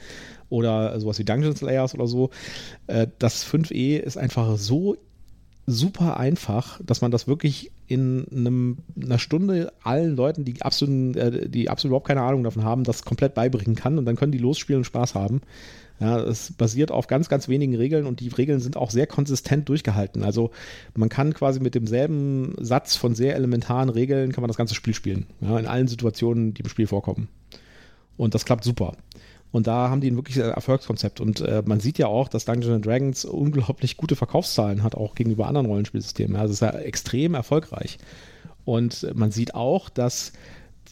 [0.48, 2.30] Oder sowas wie Dungeons Layers oder so.
[2.86, 4.96] Äh, das 5e ist einfach so
[5.66, 11.48] super einfach, dass man das wirklich in einem, einer Stunde allen Leuten, die absolut, äh,
[11.48, 14.38] die absolut überhaupt keine Ahnung davon haben, das komplett beibringen kann und dann können die
[14.38, 15.40] losspielen und Spaß haben.
[16.00, 19.68] Ja, es basiert auf ganz, ganz wenigen Regeln und die Regeln sind auch sehr konsistent
[19.68, 20.24] durchgehalten.
[20.24, 20.50] Also
[20.94, 24.94] man kann quasi mit demselben Satz von sehr elementaren Regeln kann man das ganze Spiel
[24.94, 25.26] spielen.
[25.40, 27.28] Ja, in allen Situationen, die im Spiel vorkommen.
[28.16, 28.96] Und das klappt super.
[29.54, 31.20] Und da haben die ein wirkliches Erfolgskonzept.
[31.20, 35.46] Und äh, man sieht ja auch, dass Dungeons Dragons unglaublich gute Verkaufszahlen hat, auch gegenüber
[35.46, 36.34] anderen Rollenspielsystemen.
[36.34, 37.98] Also es ist ja extrem erfolgreich.
[38.64, 40.32] Und man sieht auch, dass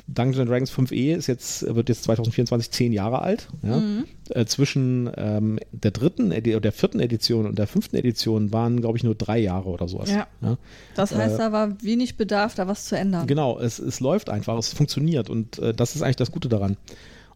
[0.06, 3.48] Dungeons Dragons 5e ist jetzt, wird jetzt 2024 zehn Jahre alt.
[3.64, 3.78] Ja?
[3.78, 4.04] Mhm.
[4.28, 8.96] Äh, zwischen ähm, der dritten, Edi der vierten Edition und der fünften Edition waren, glaube
[8.96, 10.08] ich, nur drei Jahre oder sowas.
[10.08, 10.28] Ja.
[10.40, 10.56] ja?
[10.94, 13.26] Das heißt, äh, da war wenig Bedarf, da was zu ändern.
[13.26, 16.76] Genau, es, es läuft einfach, es funktioniert und äh, das ist eigentlich das Gute daran.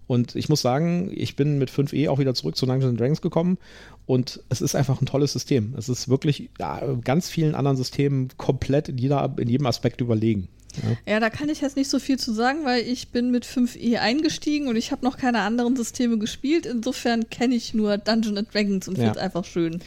[0.07, 3.59] Und ich muss sagen, ich bin mit 5e auch wieder zurück zu Dungeons Dragons gekommen
[4.07, 5.75] und es ist einfach ein tolles System.
[5.77, 10.49] Es ist wirklich ja, ganz vielen anderen Systemen komplett in, jeder, in jedem Aspekt überlegen.
[10.83, 11.15] Ja.
[11.15, 11.21] ja.
[11.21, 14.69] da kann ich jetzt nicht so viel zu sagen, weil ich bin mit 5e eingestiegen
[14.69, 16.67] und ich habe noch keine anderen Systeme gespielt.
[16.67, 19.81] Insofern kenne ich nur Dungeons Dragons und finde es einfach schön.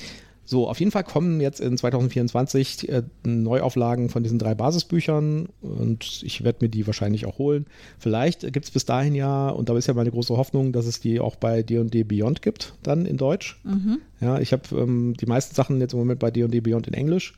[0.49, 6.23] So, auf jeden Fall kommen jetzt in 2024 äh, Neuauflagen von diesen drei Basisbüchern und
[6.23, 7.67] ich werde mir die wahrscheinlich auch holen.
[7.99, 10.99] Vielleicht gibt es bis dahin ja, und da ist ja meine große Hoffnung, dass es
[10.99, 13.59] die auch bei D&D Beyond gibt, dann in Deutsch.
[13.63, 13.99] Mhm.
[14.21, 17.35] Ja, ich habe ähm, die meisten Sachen jetzt im Moment bei D&D Beyond in Englisch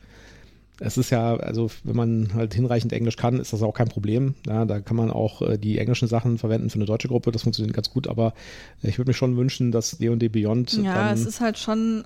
[0.84, 4.34] es ist ja, also wenn man halt hinreichend Englisch kann, ist das auch kein Problem.
[4.46, 7.42] Ja, da kann man auch äh, die englischen Sachen verwenden für eine deutsche Gruppe, das
[7.42, 8.34] funktioniert ganz gut, aber
[8.82, 12.04] ich würde mir schon wünschen, dass D&D Beyond Ja, es ist halt schon,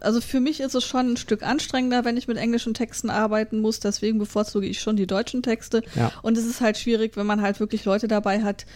[0.00, 3.60] also für mich ist es schon ein Stück anstrengender, wenn ich mit englischen Texten arbeiten
[3.60, 6.12] muss, deswegen bevorzuge ich schon die deutschen Texte ja.
[6.22, 8.66] und es ist halt schwierig, wenn man halt wirklich Leute dabei hat,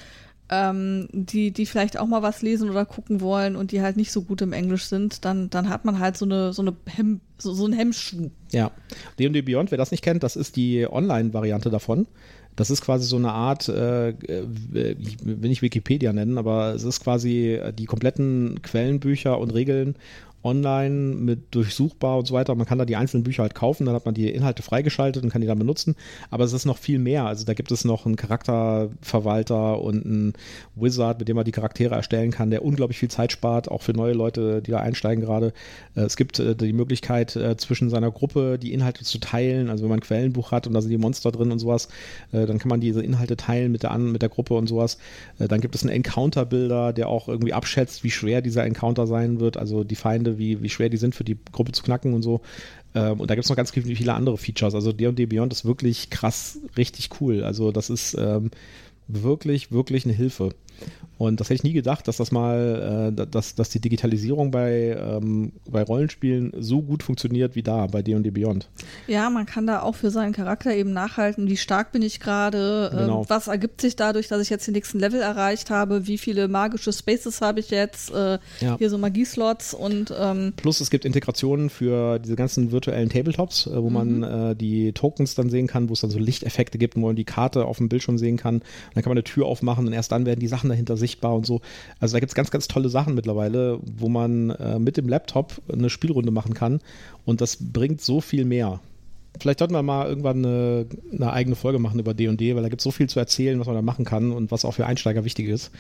[0.53, 4.13] ähm, die, die vielleicht auch mal was lesen oder gucken wollen und die halt nicht
[4.13, 7.21] so gut im Englisch sind, dann, dann hat man halt so eine, so eine Hem,
[7.39, 8.31] so, so einen Hemmschuh.
[8.51, 8.71] Ja.
[9.19, 12.07] D&D Beyond, wer das nicht kennt, das ist die Online-Variante davon.
[12.55, 17.03] Das ist quasi so eine Art, äh, ich will nicht Wikipedia nennen, aber es ist
[17.03, 19.97] quasi die kompletten Quellenbücher und Regeln
[20.45, 22.55] online mit durchsuchbar und so weiter.
[22.55, 25.31] Man kann da die einzelnen Bücher halt kaufen, dann hat man die Inhalte freigeschaltet und
[25.31, 25.97] kann die dann benutzen.
[26.31, 27.25] Aber es ist noch viel mehr.
[27.27, 30.33] Also da gibt es noch einen Charakterverwalter und einen
[30.75, 33.93] Wizard, mit dem man die Charaktere erstellen kann, der unglaublich viel Zeit spart, auch für
[33.93, 35.53] neue Leute, die da einsteigen gerade.
[35.95, 39.71] Äh, es gibt äh, die Möglichkeit, äh, zwischen seiner Gruppe die Inhalte zu teilen.
[39.71, 41.89] Also wenn man ein Quellenbuch hat und da sind die Monster drin und sowas,
[42.31, 44.99] dann kann man diese Inhalte teilen mit der, mit der Gruppe und sowas.
[45.39, 49.57] Dann gibt es einen Encounter-Bilder, der auch irgendwie abschätzt, wie schwer dieser Encounter sein wird.
[49.57, 52.41] Also die Feinde wie, wie schwer die sind für die Gruppe zu knacken und so.
[52.95, 54.75] Ähm, und da gibt es noch ganz viele andere Features.
[54.75, 57.45] Also D&D Beyond ist wirklich krass, richtig cool.
[57.45, 58.51] Also das ist ähm,
[59.09, 60.51] wirklich, wirklich eine Hilfe.
[61.23, 64.97] Und das hätte ich nie gedacht, dass das mal, äh, dass, dass die Digitalisierung bei,
[64.99, 68.69] ähm, bei Rollenspielen so gut funktioniert wie da bei D&D Beyond.
[69.07, 72.91] Ja, man kann da auch für seinen Charakter eben nachhalten, wie stark bin ich gerade,
[72.93, 73.25] äh, genau.
[73.29, 76.93] was ergibt sich dadurch, dass ich jetzt den nächsten Level erreicht habe, wie viele magische
[76.93, 78.77] Spaces habe ich jetzt, äh, ja.
[78.79, 83.81] hier so Magieslots und ähm Plus es gibt Integrationen für diese ganzen virtuellen Tabletops, äh,
[83.81, 83.95] wo mhm.
[83.95, 87.15] man äh, die Tokens dann sehen kann, wo es dann so Lichteffekte gibt, wo man
[87.15, 88.57] die Karte auf dem Bildschirm sehen kann.
[88.57, 91.35] Und dann kann man eine Tür aufmachen und erst dann werden die Sachen dahinter sichtbar
[91.35, 91.61] und so.
[92.01, 95.61] Also da gibt es ganz, ganz tolle Sachen mittlerweile, wo man äh, mit dem Laptop
[95.73, 96.81] eine Spielrunde machen kann
[97.25, 98.81] und das bringt so viel mehr.
[99.41, 102.81] Vielleicht sollten wir mal irgendwann eine, eine eigene Folge machen über D&D, weil da gibt
[102.81, 105.25] es so viel zu erzählen, was man da machen kann und was auch für Einsteiger
[105.25, 105.71] wichtig ist.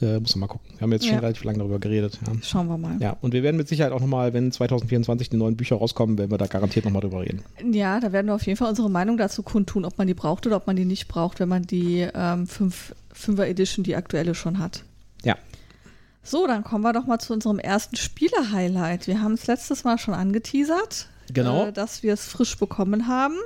[0.00, 0.72] Äh, muss man mal gucken.
[0.72, 2.18] Wir haben jetzt schon relativ lange darüber geredet.
[2.26, 2.32] Ja.
[2.42, 2.96] Schauen wir mal.
[3.00, 6.32] Ja, und wir werden mit Sicherheit auch nochmal, wenn 2024 die neuen Bücher rauskommen, werden
[6.32, 7.42] wir da garantiert nochmal drüber reden.
[7.72, 10.46] Ja, da werden wir auf jeden Fall unsere Meinung dazu kundtun, ob man die braucht
[10.46, 14.34] oder ob man die nicht braucht, wenn man die ähm, 5, 5er Edition, die aktuelle
[14.34, 14.84] schon hat.
[15.22, 15.36] Ja.
[16.22, 19.06] So, dann kommen wir doch mal zu unserem ersten Spiele-Highlight.
[19.06, 21.66] Wir haben es letztes Mal schon angeteasert, genau.
[21.66, 23.36] äh, dass wir es frisch bekommen haben.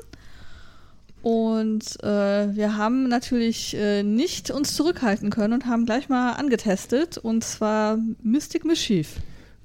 [1.23, 7.19] Und äh, wir haben natürlich äh, nicht uns zurückhalten können und haben gleich mal angetestet,
[7.19, 9.17] und zwar Mystic Mischief.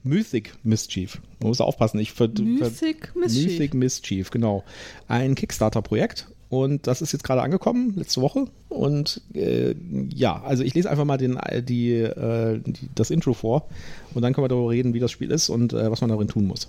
[0.03, 1.21] Mythic Mischief.
[1.39, 1.99] Man muss aufpassen.
[1.99, 3.51] Ich ver Mythic Mischief.
[3.51, 4.63] Mythic Mischief, genau.
[5.07, 6.27] Ein Kickstarter-Projekt.
[6.53, 8.45] Und das ist jetzt gerade angekommen, letzte Woche.
[8.69, 9.73] Und äh,
[10.13, 13.67] ja, also ich lese einfach mal den, die, äh, die, das Intro vor.
[14.13, 16.27] Und dann können wir darüber reden, wie das Spiel ist und äh, was man darin
[16.27, 16.67] tun muss.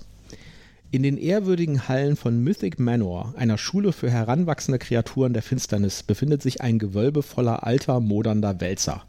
[0.90, 6.40] In den ehrwürdigen Hallen von Mythic Manor, einer Schule für heranwachsende Kreaturen der Finsternis, befindet
[6.40, 9.02] sich ein Gewölbe voller alter, modernder Wälzer.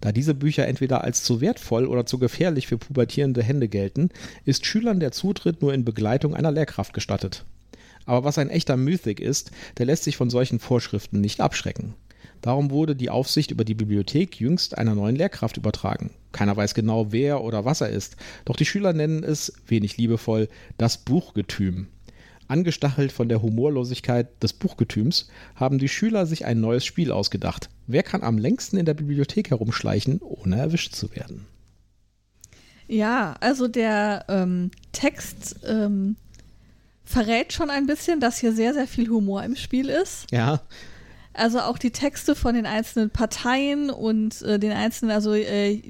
[0.00, 4.08] Da diese Bücher entweder als zu wertvoll oder zu gefährlich für pubertierende Hände gelten,
[4.44, 7.44] ist Schülern der Zutritt nur in Begleitung einer Lehrkraft gestattet.
[8.06, 11.94] Aber was ein echter Mythic ist, der lässt sich von solchen Vorschriften nicht abschrecken.
[12.40, 16.10] Darum wurde die Aufsicht über die Bibliothek jüngst einer neuen Lehrkraft übertragen.
[16.32, 20.48] Keiner weiß genau, wer oder was er ist, doch die Schüler nennen es, wenig liebevoll,
[20.78, 21.88] das Buchgetüm.
[22.48, 27.68] Angestachelt von der Humorlosigkeit des Buchgetüms haben die Schüler sich ein neues Spiel ausgedacht.
[27.88, 31.46] Wer kann am längsten in der Bibliothek herumschleichen, ohne erwischt zu werden?
[32.86, 36.14] Ja, also der ähm, Text ähm,
[37.06, 40.26] verrät schon ein bisschen, dass hier sehr, sehr viel Humor im Spiel ist.
[40.30, 40.60] Ja.
[41.32, 45.82] Also auch die Texte von den einzelnen Parteien und äh, den einzelnen, also äh,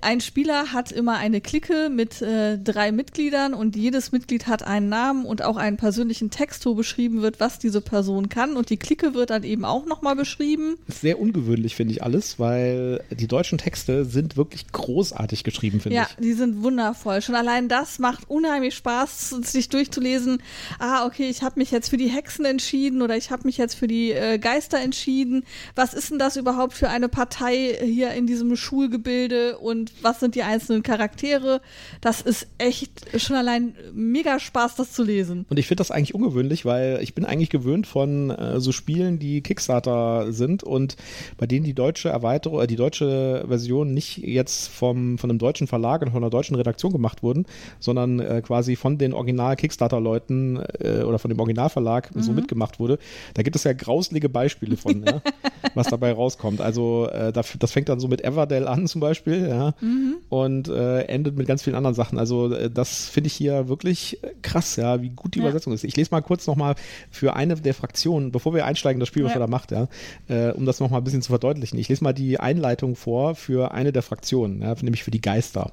[0.00, 4.88] ein Spieler hat immer eine Clique mit äh, drei Mitgliedern und jedes Mitglied hat einen
[4.88, 8.56] Namen und auch einen persönlichen Text, wo beschrieben wird, was diese Person kann.
[8.56, 10.76] Und die Clique wird dann eben auch nochmal beschrieben.
[10.88, 16.02] Sehr ungewöhnlich, finde ich alles, weil die deutschen Texte sind wirklich großartig geschrieben, finde ja,
[16.04, 16.16] ich.
[16.16, 17.20] Ja, die sind wundervoll.
[17.20, 20.42] Schon allein das macht unheimlich Spaß, sich durchzulesen.
[20.78, 23.74] Ah, okay, ich habe mich jetzt für die Hexen entschieden oder ich habe mich jetzt
[23.74, 25.44] für die äh, Geister entschieden.
[25.74, 29.58] Was ist denn das überhaupt für eine Partei hier in diesem Schulgebilde?
[29.58, 31.60] Und und was sind die einzelnen Charaktere.
[32.00, 35.46] Das ist echt schon allein mega Spaß, das zu lesen.
[35.50, 39.18] Und ich finde das eigentlich ungewöhnlich, weil ich bin eigentlich gewöhnt von äh, so Spielen,
[39.18, 40.96] die Kickstarter sind und
[41.36, 45.66] bei denen die deutsche Erweiterung, äh, die deutsche Version nicht jetzt vom, von einem deutschen
[45.66, 47.46] Verlag und von einer deutschen Redaktion gemacht wurden,
[47.80, 52.22] sondern äh, quasi von den Original-Kickstarter-Leuten äh, oder von dem Originalverlag mhm.
[52.22, 52.98] so mitgemacht wurde.
[53.34, 55.20] Da gibt es ja grauslige Beispiele von, ja,
[55.74, 56.60] was dabei rauskommt.
[56.60, 60.16] Also äh, das fängt dann so mit Everdell an zum Beispiel, ja, mhm.
[60.28, 62.18] und äh, endet mit ganz vielen anderen Sachen.
[62.18, 65.44] Also äh, das finde ich hier wirklich krass, ja, wie gut die ja.
[65.44, 65.84] Übersetzung ist.
[65.84, 66.74] Ich lese mal kurz nochmal
[67.10, 69.36] für eine der Fraktionen, bevor wir einsteigen, das Spiel, was ja.
[69.36, 69.88] er da macht, ja,
[70.28, 71.78] äh, um das nochmal ein bisschen zu verdeutlichen.
[71.78, 75.72] Ich lese mal die Einleitung vor für eine der Fraktionen, ja, nämlich für die Geister.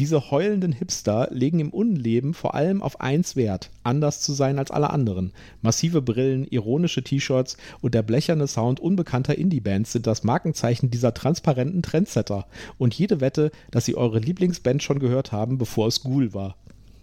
[0.00, 4.70] Diese heulenden Hipster legen im Unleben vor allem auf eins Wert, anders zu sein als
[4.70, 5.34] alle anderen.
[5.60, 11.82] Massive Brillen, ironische T-Shirts und der blecherne Sound unbekannter Indie-Bands sind das Markenzeichen dieser transparenten
[11.82, 12.46] Trendsetter.
[12.78, 16.56] Und jede Wette, dass sie eure Lieblingsband schon gehört haben, bevor es Ghoul war.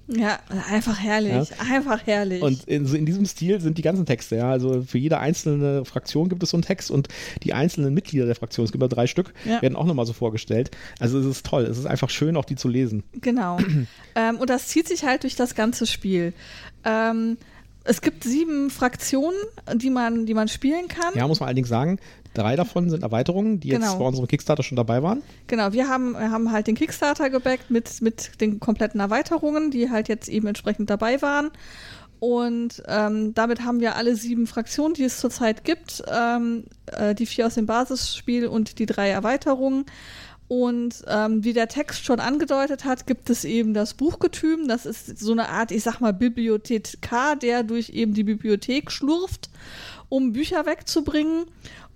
[0.07, 0.39] Ja,
[0.69, 1.57] einfach herrlich, ja.
[1.69, 2.41] einfach herrlich.
[2.41, 4.49] Und in, in, diesem Stil sind die ganzen Texte, ja.
[4.49, 7.09] Also für jede einzelne Fraktion gibt es so einen Text und
[7.43, 9.61] die einzelnen Mitglieder der Fraktion, es gibt ja drei Stück, ja.
[9.61, 10.71] werden auch nochmal so vorgestellt.
[10.99, 13.03] Also es ist toll, es ist einfach schön, auch die zu lesen.
[13.19, 13.57] Genau.
[14.15, 16.33] ähm, und das zieht sich halt durch das ganze Spiel.
[16.85, 17.37] Ähm,
[17.83, 19.37] es gibt sieben Fraktionen,
[19.75, 21.13] die man, die man spielen kann.
[21.15, 21.99] Ja, muss man allerdings sagen,
[22.33, 23.85] Drei davon sind Erweiterungen, die genau.
[23.85, 25.23] jetzt bei unserem Kickstarter schon dabei waren.
[25.47, 29.89] Genau, wir haben, wir haben halt den Kickstarter gebackt mit, mit den kompletten Erweiterungen, die
[29.89, 31.51] halt jetzt eben entsprechend dabei waren.
[32.19, 36.03] Und ähm, damit haben wir alle sieben Fraktionen, die es zurzeit gibt.
[36.11, 39.85] Ähm, äh, die vier aus dem Basisspiel und die drei Erweiterungen.
[40.47, 44.67] Und ähm, wie der Text schon angedeutet hat, gibt es eben das Buchgetüm.
[44.67, 49.49] Das ist so eine Art, ich sag mal, Bibliothekar, der durch eben die Bibliothek schlurft,
[50.07, 51.45] um Bücher wegzubringen.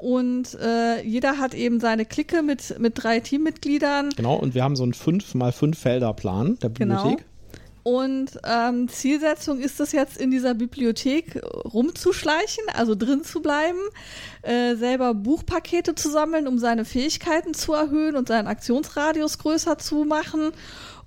[0.02, 4.10] Und äh, jeder hat eben seine Clique mit, mit drei Teammitgliedern.
[4.16, 7.04] Genau, und wir haben so einen 5 mal 5 Felder Plan der Genau.
[7.04, 7.26] Bibliothek.
[7.84, 11.42] Und ähm, Zielsetzung ist es jetzt, in dieser Bibliothek
[11.74, 13.80] rumzuschleichen, also drin zu bleiben,
[14.42, 20.06] äh, selber Buchpakete zu sammeln, um seine Fähigkeiten zu erhöhen und seinen Aktionsradius größer zu
[20.06, 20.52] machen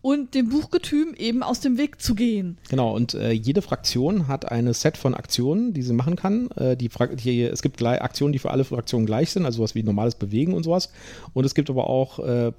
[0.05, 2.59] und dem Buchgetüm eben aus dem Weg zu gehen.
[2.69, 6.51] Genau, und äh, jede Fraktion hat eine Set von Aktionen, die sie machen kann.
[6.51, 6.91] Äh, die,
[7.25, 10.15] die, es gibt gleich Aktionen, die für alle Fraktionen gleich sind, also sowas wie normales
[10.17, 10.93] Bewegen und sowas.
[11.33, 12.53] Und es gibt aber auch äh,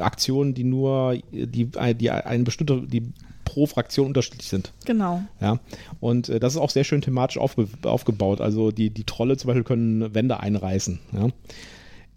[0.00, 3.12] Aktionen, die nur, die, die eine bestimmte, die
[3.44, 4.72] pro Fraktion unterschiedlich sind.
[4.84, 5.22] Genau.
[5.40, 5.60] Ja,
[6.00, 8.40] und äh, das ist auch sehr schön thematisch aufge aufgebaut.
[8.40, 10.98] Also die, die Trolle zum Beispiel können Wände einreißen.
[11.12, 11.28] Ja.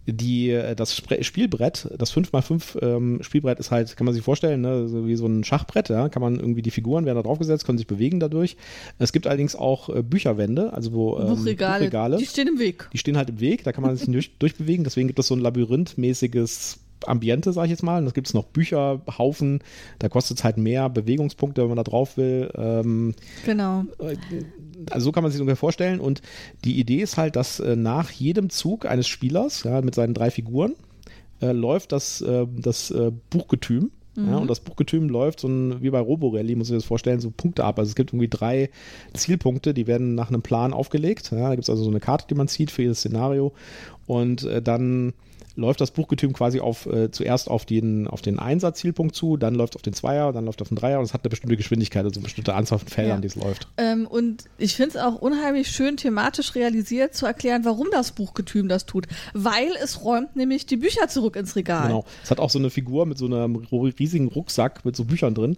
[0.08, 4.62] Die, äh, das Spre Spielbrett, das 5x5 ähm, Spielbrett ist halt, kann man sich vorstellen,
[4.62, 7.66] ne, so wie so ein Schachbrett, ja, kann man irgendwie die Figuren werden da draufgesetzt,
[7.66, 8.58] können sich bewegen dadurch.
[8.98, 12.90] Es gibt allerdings auch äh, Bücherwände, also wo ähm, Buchregale, Buchregale, die stehen im Weg.
[12.92, 15.28] die stehen halt im Weg, da kann man sich nicht durch, durchbewegen, deswegen gibt es
[15.28, 18.02] so ein labyrinthmäßiges Ambiente, sag ich jetzt mal.
[18.02, 19.60] Und es gibt noch Bücherhaufen,
[20.00, 22.52] da kostet es halt mehr Bewegungspunkte, wenn man da drauf will.
[22.56, 23.86] Ähm, Genau.
[24.90, 26.00] Also so kann man sich das ungefähr vorstellen.
[26.00, 26.22] Und
[26.64, 30.32] die Idee ist halt, dass äh, nach jedem Zug eines Spielers ja, mit seinen drei
[30.32, 30.74] Figuren
[31.42, 32.94] äh, läuft das, äh, das
[33.30, 33.92] Buchgetüm.
[34.18, 37.22] Ja, und das Buchgetüm läuft so ein, wie bei Roborally, muss ich mir das vorstellen,
[37.22, 37.80] so Punkte ab.
[37.80, 38.70] Also es gibt irgendwie drei
[39.14, 41.32] Zielpunkte, die werden nach einem Plan aufgelegt.
[41.32, 43.54] Ja, da gibt es also so eine Karte, die man zieht für jedes Szenario.
[44.08, 45.14] Und äh, dann
[45.56, 49.74] läuft das Buchgetüm quasi auf, äh, zuerst auf den, auf den Einser-Zielpunkt zu, dann läuft
[49.74, 51.58] es auf den Zweier, dann läuft es auf den Dreier und es hat eine bestimmte
[51.58, 53.22] Geschwindigkeit, also eine bestimmte Anzahl von Feldern, Ja.
[53.22, 53.68] die es läuft.
[53.78, 58.68] Ähm, und ich finde es auch unheimlich schön thematisch realisiert zu erklären, warum das Buchgetüm
[58.68, 59.08] das tut.
[59.34, 61.88] Weil es räumt nämlich die Bücher zurück ins Regal.
[61.88, 62.06] Genau.
[62.24, 65.58] Es hat auch so eine Figur mit so einem riesigen Rucksack mit so Büchern drin.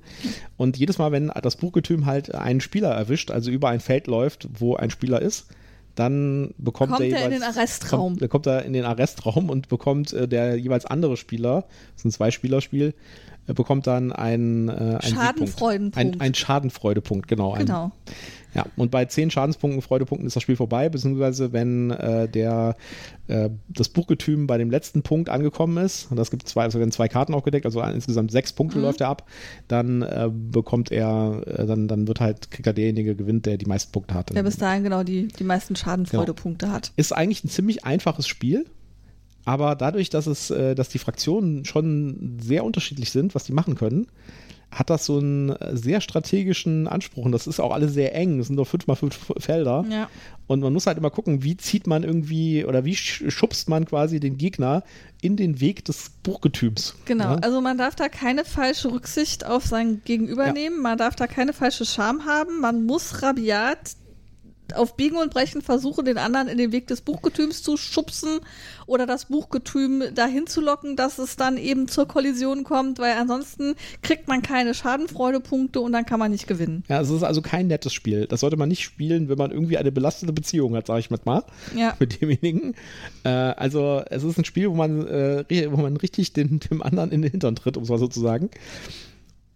[0.57, 4.47] Und jedes Mal, wenn das Buchgetüm halt einen Spieler erwischt, also über ein Feld läuft,
[4.57, 5.47] wo ein Spieler ist,
[5.95, 7.99] dann bekommt Kommt der er in jeweils, den Arrestraum.
[7.99, 12.01] Kommt, dann kommt er in den Arrestraum und bekommt äh, der jeweils andere Spieler, das
[12.01, 12.93] ist ein Zwei-Spieler-Spiel,
[13.47, 15.97] äh, bekommt dann einen, äh, einen Schadenfreudenpunkt.
[15.97, 17.53] Ein, ein Schadenfreudepunkt, genau.
[17.53, 17.91] Ein, Genau.
[18.53, 22.75] Ja, und bei 10 Schadenspunkten, Freudepunkten ist das Spiel vorbei, beziehungsweise wenn äh, der,
[23.27, 26.91] äh, das Buchgetüm bei dem letzten Punkt angekommen ist, und das gibt zwei, also werden
[26.91, 28.83] zwei Karten aufgedeckt, also insgesamt sechs Punkte Mhm.
[28.83, 29.27] läuft er ab,
[29.67, 33.65] dann äh, bekommt er, äh, dann, dann wird halt, kriegt er derjenige gewinnt, der die
[33.65, 34.35] meisten Punkte hat.
[34.35, 36.91] Der bis dahin genau die, die meisten Schadenfreudepunkte hat.
[36.95, 38.65] Ist eigentlich ein ziemlich einfaches Spiel.
[39.45, 43.75] Aber dadurch, dass es, äh, dass die Fraktionen schon sehr unterschiedlich sind, was die machen
[43.75, 44.07] können,
[44.73, 47.25] hat das so einen äh, sehr strategischen Anspruch.
[47.25, 48.39] Und das ist auch alles sehr eng.
[48.39, 49.85] Es sind nur fünf mal fünf Felder.
[49.89, 50.09] Ja.
[50.47, 53.85] Und man muss halt immer gucken, wie zieht man irgendwie oder wie sch- schubst man
[53.85, 54.83] quasi den Gegner
[55.21, 56.95] in den Weg des Buchgetüms.
[57.05, 57.35] Genau, Ja?
[57.35, 60.53] also man darf da keine falsche Rücksicht auf sein Gegenüber Ja.
[60.53, 63.95] nehmen, man darf da keine falsche Scham haben, man muss rabiat
[64.75, 68.39] auf Biegen und Brechen versuchen, den anderen in den Weg des Buchgetüms zu schubsen
[68.85, 73.75] oder das Buchgetüm dahin zu locken, dass es dann eben zur Kollision kommt, weil ansonsten
[74.01, 76.83] kriegt man keine Schadenfreudepunkte und dann kann man nicht gewinnen.
[76.89, 78.27] Ja, es ist also kein nettes Spiel.
[78.27, 81.43] Das sollte man nicht spielen, wenn man irgendwie eine belastete Beziehung hat, sage ich mal,
[81.75, 81.95] Ja.
[81.99, 82.75] mit demjenigen.
[83.23, 87.11] Äh, also es ist ein Spiel, wo man, äh, wo man richtig den, dem anderen
[87.11, 88.49] in den Hintern tritt, um es mal so zu sagen.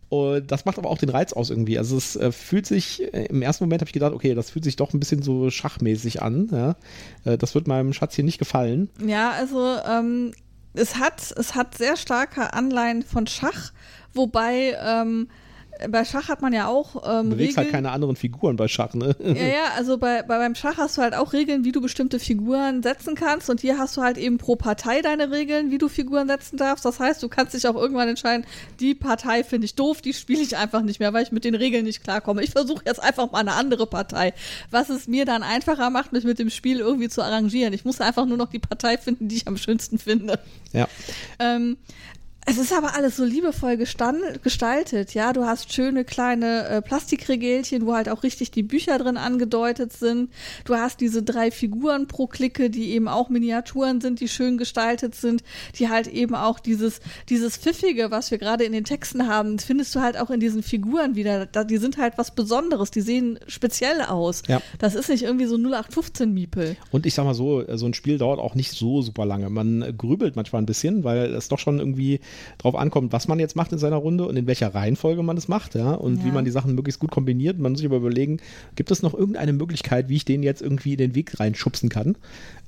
[0.10, 1.78] Und das macht aber auch den Reiz aus irgendwie.
[1.78, 4.64] Also es äh, fühlt sich, äh, im ersten Moment habe ich gedacht, okay, das fühlt
[4.64, 6.48] sich doch ein bisschen so schachmäßig an.
[6.52, 6.76] Ja?
[7.26, 8.90] Äh, das wird meinem Schatz hier nicht gefallen.
[9.06, 10.32] Ja, also ähm,
[10.74, 13.74] es hat es hat sehr starke Anleihen von Schach,
[14.14, 15.28] wobei ähm,
[15.90, 17.84] bei Schach hat man ja auch ähm, Du bewegst halt Regeln.
[17.84, 19.16] keine anderen Figuren bei Schach, ne?
[19.20, 22.20] Ja, ja, also bei, bei beim Schach hast du halt auch Regeln, wie du bestimmte
[22.20, 23.50] Figuren setzen kannst.
[23.50, 26.86] Und hier hast du halt eben pro Partei deine Regeln, wie du Figuren setzen darfst.
[26.86, 28.46] Das heißt, du kannst dich auch irgendwann entscheiden,
[28.80, 31.56] die Partei finde ich doof, die spiele ich einfach nicht mehr, weil ich mit den
[31.56, 32.44] Regeln nicht klarkomme.
[32.44, 34.34] Ich versuche jetzt einfach mal eine andere Partei.
[34.72, 37.74] Was es mir dann einfacher macht, mich mit dem Spiel irgendwie zu arrangieren.
[37.74, 40.40] Ich muss einfach nur noch die Partei finden, die ich am schönsten finde.
[40.74, 40.88] Ja.
[41.40, 41.78] Ähm,
[42.50, 45.34] es ist aber alles so liebevoll gestaltet, ja.
[45.34, 50.32] Du hast schöne kleine äh, Plastikregelchen, wo halt auch richtig die Bücher drin angedeutet sind.
[50.64, 55.14] Du hast diese drei Figuren pro Clique, die eben auch Miniaturen sind, die schön gestaltet
[55.14, 55.44] sind,
[55.78, 59.94] die halt eben auch dieses, dieses Pfiffige, was wir gerade in den Texten haben, findest
[59.94, 61.48] du halt auch in diesen Figuren wieder.
[61.48, 64.44] Da, die sind halt was Besonderes, die sehen speziell aus.
[64.48, 64.62] Ja.
[64.80, 66.78] Das ist nicht irgendwie so 0815-Miepel.
[66.92, 69.50] Und ich sag mal so, so ein Spiel dauert auch nicht so super lange.
[69.50, 72.22] Man grübelt manchmal ein bisschen, weil es doch schon irgendwie
[72.58, 75.48] drauf ankommt, was man jetzt macht in seiner Runde und in welcher Reihenfolge man es
[75.48, 76.26] macht, ja, und Ja.
[76.26, 77.60] wie man die Sachen möglichst gut kombiniert.
[77.60, 78.38] Man muss sich aber überlegen,
[78.76, 82.16] gibt es noch irgendeine Möglichkeit, wie ich den jetzt irgendwie in den Weg reinschubsen kann?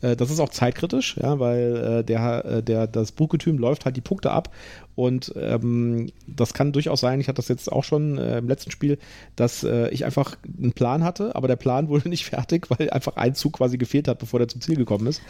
[0.01, 3.95] Äh, das ist auch zeitkritisch, ja, weil äh, der, äh, der, das Buchgetüm läuft halt
[3.97, 4.53] die Punkte ab
[4.95, 8.72] und ähm, das kann durchaus sein, ich hatte das jetzt auch schon äh, im letzten
[8.72, 8.97] Spiel,
[9.36, 13.15] dass äh, ich einfach einen Plan hatte, aber der Plan wurde nicht fertig, weil einfach
[13.15, 15.22] ein Zug quasi gefehlt hat, bevor der zum Ziel gekommen ist.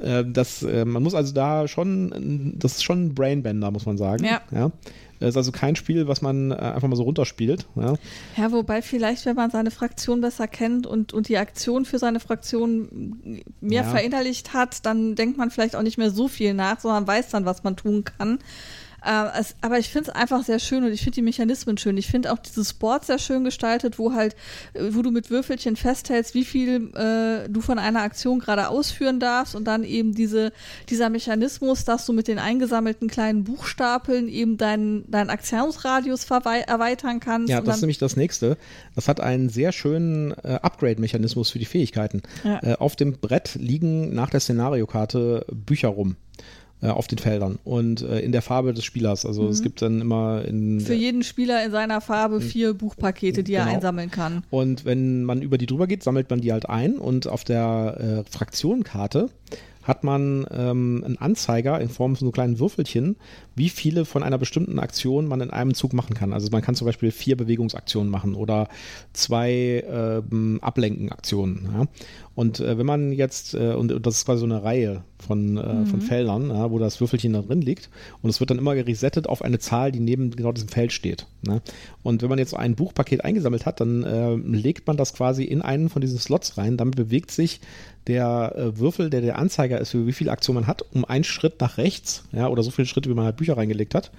[0.00, 3.98] Äh, Das, äh, man muss also da schon, das ist schon ein Brainbender, muss man
[3.98, 4.24] sagen.
[4.24, 4.40] Ja.
[4.52, 4.70] ja.
[5.20, 7.66] Es ist also kein Spiel, was man äh, einfach mal so runterspielt.
[7.74, 7.94] Ja.
[8.36, 12.20] Ja, wobei vielleicht, wenn man seine Fraktion besser kennt und, und die Aktion für seine
[12.20, 13.88] Fraktion mehr Ja.
[13.90, 17.44] verinnerlicht hat, dann denkt man vielleicht auch nicht mehr so viel nach, sondern weiß dann,
[17.46, 18.38] was man tun kann.
[19.04, 21.96] Äh, es, aber ich finde es einfach sehr schön und ich finde die Mechanismen schön.
[21.96, 24.34] Ich finde auch dieses Board sehr schön gestaltet, wo halt,
[24.74, 29.20] äh, wo du mit Würfelchen festhältst, wie viel äh, du von einer Aktion gerade ausführen
[29.20, 30.52] darfst und dann eben diese,
[30.88, 37.50] dieser Mechanismus, dass du mit den eingesammelten kleinen Buchstapeln eben deinen, deinen Aktionsradius erweitern kannst.
[37.50, 38.56] Ja, das ist nämlich das nächste.
[38.94, 42.22] Das hat einen sehr schönen äh, Upgrade-Mechanismus für die Fähigkeiten.
[42.42, 42.62] Ja.
[42.62, 46.16] Äh, auf dem Brett liegen nach der Szenariokarte Bücher rum.
[46.80, 49.26] Äh, Auf den Feldern und äh, in der Farbe des Spielers.
[49.26, 50.80] Also es gibt dann immer in Mhm.
[50.80, 53.74] für jeden Spieler in seiner Farbe vier Buchpakete, die er Genau.
[53.76, 54.44] einsammeln kann.
[54.50, 58.24] Und wenn man über die drüber geht, sammelt man die halt ein und auf der
[58.26, 59.28] äh, Fraktionenkarte
[59.88, 63.16] hat man ähm, einen Anzeiger in Form von so kleinen Würfelchen,
[63.54, 66.34] wie viele von einer bestimmten Aktion man in einem Zug machen kann.
[66.34, 68.68] Also man kann zum Beispiel vier Bewegungsaktionen machen oder
[69.14, 71.68] zwei ähm, Ablenkenaktionen.
[71.72, 71.86] Ja?
[72.34, 75.56] Und äh, wenn man jetzt, äh, und, und das ist quasi so eine Reihe von,
[75.56, 77.88] äh, von Feldern, ja, wo das Würfelchen da drin liegt
[78.22, 81.26] und es wird dann immer geresettet auf eine Zahl, die neben genau diesem Feld steht.
[81.42, 81.62] Ne?
[82.02, 85.44] Und wenn man jetzt so ein Buchpaket eingesammelt hat, dann äh, legt man das quasi
[85.44, 86.76] in einen von diesen Slots rein.
[86.76, 87.60] Damit bewegt sich
[88.06, 91.24] der äh, Würfel, der der Anzeiger ist, für wie viele Aktionen man hat, um einen
[91.24, 94.10] Schritt nach rechts, ja, oder so viele Schritte, wie man halt Bücher reingelegt hat.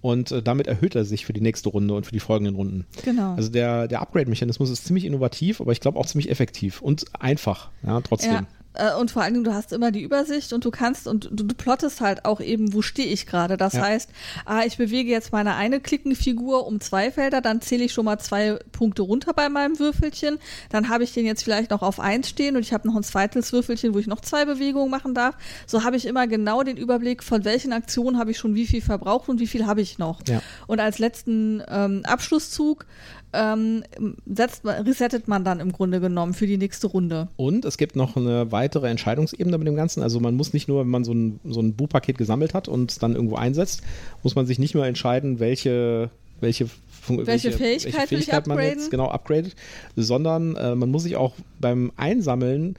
[0.00, 2.86] Und äh, damit erhöht er sich für die nächste Runde und für die folgenden Runden.
[3.04, 3.34] Genau.
[3.34, 7.70] Also der, der Upgrade-Mechanismus ist ziemlich innovativ, aber ich glaube auch ziemlich effektiv und einfach,
[7.82, 8.32] ja, trotzdem.
[8.32, 8.46] Ja.
[8.74, 11.44] Äh, Und vor allen Dingen, du hast immer die Übersicht und du kannst und du,
[11.44, 13.56] du plottest halt auch eben, wo stehe ich gerade.
[13.56, 13.82] Das Ja.
[13.82, 14.10] heißt,
[14.44, 18.18] ah, ich bewege jetzt meine eine Klickenfigur um zwei Felder, dann zähle ich schon mal
[18.18, 20.38] zwei Punkte runter bei meinem Würfelchen.
[20.70, 23.02] Dann habe ich den jetzt vielleicht noch auf eins stehen und ich habe noch ein
[23.02, 25.36] zweites Würfelchen, wo ich noch zwei Bewegungen machen darf.
[25.66, 28.82] So habe ich immer genau den Überblick, von welchen Aktionen habe ich schon wie viel
[28.82, 30.20] verbraucht und wie viel habe ich noch.
[30.28, 30.42] Ja.
[30.66, 32.86] Und als letzten ähm, Abschlusszug
[33.34, 33.84] ähm,
[34.26, 37.28] setzt, resettet man dann im Grunde genommen für die nächste Runde.
[37.36, 40.02] Und es gibt noch eine weitere Entscheidungsebene mit dem Ganzen.
[40.02, 42.92] Also man muss nicht nur, wenn man so ein, so ein Buchpaket gesammelt hat und
[42.92, 43.82] es dann irgendwo einsetzt,
[44.22, 46.10] muss man sich nicht nur entscheiden, welche
[46.40, 49.54] welche, Fun- Welche Fähigkeit will ich man jetzt genau upgradet,
[49.96, 52.76] sondern äh, man muss sich auch beim Einsammeln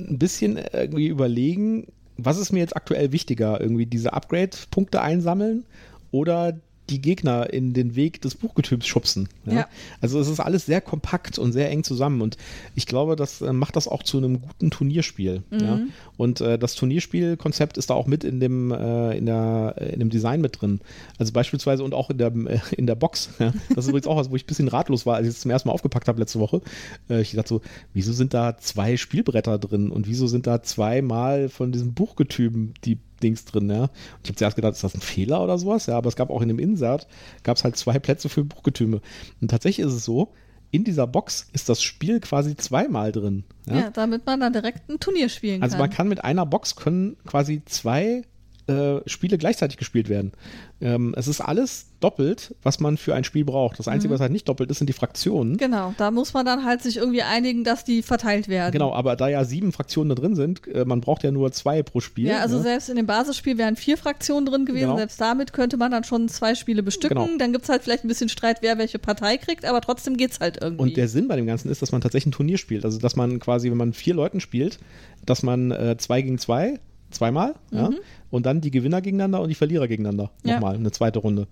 [0.00, 1.86] ein bisschen irgendwie überlegen,
[2.16, 5.64] was ist mir jetzt aktuell wichtiger, irgendwie diese Upgrade-Punkte einsammeln
[6.12, 6.56] oder
[6.90, 9.28] die Gegner in den Weg des Buchgetüms schubsen.
[9.46, 9.52] Ja?
[9.52, 9.68] Ja.
[10.00, 12.36] Also es ist alles sehr kompakt und sehr eng zusammen und
[12.74, 15.42] ich glaube, das äh, macht das auch zu einem guten Turnierspiel.
[15.50, 15.80] Ja?
[16.16, 19.98] Und äh, das Turnierspielkonzept ist da auch mit in dem, äh, in, der, äh, in
[20.00, 20.80] dem Design mit drin.
[21.18, 23.30] Also beispielsweise und auch in der, äh, in der Box.
[23.38, 25.50] Das ist übrigens auch was, wo ich ein bisschen ratlos war, als ich es zum
[25.50, 26.60] ersten Mal aufgepackt habe letzte Woche.
[27.08, 27.60] Äh, ich dachte so,
[27.92, 32.98] wieso sind da zwei Spielbretter drin und wieso sind da zweimal von diesem Buchgetüben die
[33.24, 33.82] Dings drin, ja.
[33.84, 33.90] Und
[34.22, 35.86] ich habe zuerst gedacht, ist das ein Fehler oder sowas?
[35.86, 37.08] Ja, aber es gab auch in dem Insert,
[37.42, 39.00] gab es halt zwei Plätze für Buchgetüme.
[39.40, 40.32] Und tatsächlich ist es so,
[40.70, 43.44] in dieser Box ist das Spiel quasi zweimal drin.
[43.66, 43.74] Ja?
[43.76, 45.80] Ja, damit man dann direkt ein Turnier spielen Also kann.
[45.86, 48.22] man kann mit einer Box können quasi zwei
[48.66, 50.32] äh, Spiele gleichzeitig gespielt werden.
[50.80, 53.78] Ähm, es ist alles doppelt, was man für ein Spiel braucht.
[53.78, 55.56] Das Einzige, was halt nicht doppelt ist, sind die Fraktionen.
[55.56, 58.72] Genau, da muss man dann halt sich irgendwie einigen, dass die verteilt werden.
[58.72, 61.82] Genau, aber da ja sieben Fraktionen da drin sind, äh, man braucht ja nur zwei
[61.82, 62.28] pro Spiel.
[62.28, 62.62] Ja, also ne?
[62.62, 64.86] selbst in dem Basisspiel wären vier Fraktionen drin gewesen.
[64.86, 64.96] Genau.
[64.96, 67.16] Selbst damit könnte man dann schon zwei Spiele bestücken.
[67.16, 67.38] Genau.
[67.38, 70.40] Dann gibt es halt vielleicht ein bisschen Streit, wer welche Partei kriegt, aber trotzdem geht's
[70.40, 70.82] halt irgendwie.
[70.82, 72.84] Und der Sinn bei dem Ganzen ist, dass man tatsächlich ein Turnier spielt.
[72.84, 74.78] Also, dass man quasi, wenn man vier Leuten spielt,
[75.24, 76.80] dass man äh, zwei gegen zwei,
[77.14, 77.90] zweimal, ja,
[78.30, 80.30] und dann die Gewinner gegeneinander und die Verlierer gegeneinander.
[80.42, 80.48] Mhm.
[80.48, 80.54] Ja.
[80.56, 81.46] Nochmal, eine zweite Runde.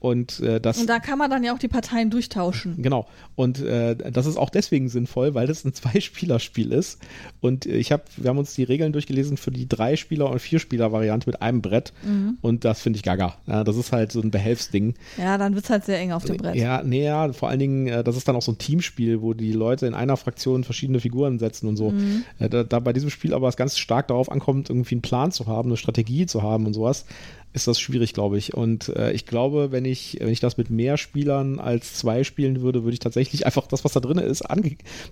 [0.00, 0.78] Und äh, das.
[0.78, 2.82] Und da kann man dann ja auch die Parteien durchtauschen.
[2.82, 3.06] Genau.
[3.34, 7.00] Und äh, das ist auch deswegen sinnvoll, weil das ein Zwei-Spieler-Spiel ist.
[7.40, 11.28] Und äh, ich habe, wir haben uns die Regeln durchgelesen für die Drei-Spieler- und Vier-Spieler-Variante
[11.28, 11.92] mit einem Brett.
[12.04, 12.38] Mhm.
[12.40, 13.34] Und das finde ich gaga.
[13.46, 14.94] Ja, das ist halt so ein Behelfsding.
[15.16, 16.54] Ja, dann wird's halt sehr eng auf dem Brett.
[16.54, 19.34] Ja, nee, ja, vor allen Dingen, äh, das ist dann auch so ein Teamspiel, wo
[19.34, 21.90] die Leute in einer Fraktion verschiedene Figuren setzen und so.
[21.90, 22.24] Mhm.
[22.38, 25.32] Äh, Da, da bei diesem Spiel aber es ganz stark darauf ankommt, irgendwie einen Plan
[25.32, 27.04] zu haben, eine Strategie zu haben und sowas,
[27.52, 28.54] ist das schwierig, glaube ich.
[28.54, 32.60] Und äh, ich glaube, wenn ich, wenn ich das mit mehr Spielern als zwei spielen
[32.60, 34.44] würde, würde ich tatsächlich einfach das, was da drin ist,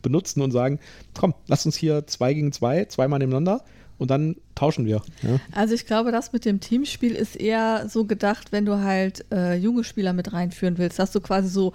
[0.02, 0.78] benutzen und sagen,
[1.18, 3.64] komm, lass uns hier zwei gegen zwei, zweimal nebeneinander
[3.98, 5.02] und dann tauschen wir.
[5.22, 5.40] Ja?
[5.52, 9.54] Also ich glaube, das mit dem Teamspiel ist eher so gedacht, wenn du halt äh,
[9.56, 11.72] junge Spieler mit reinführen willst, dass du quasi so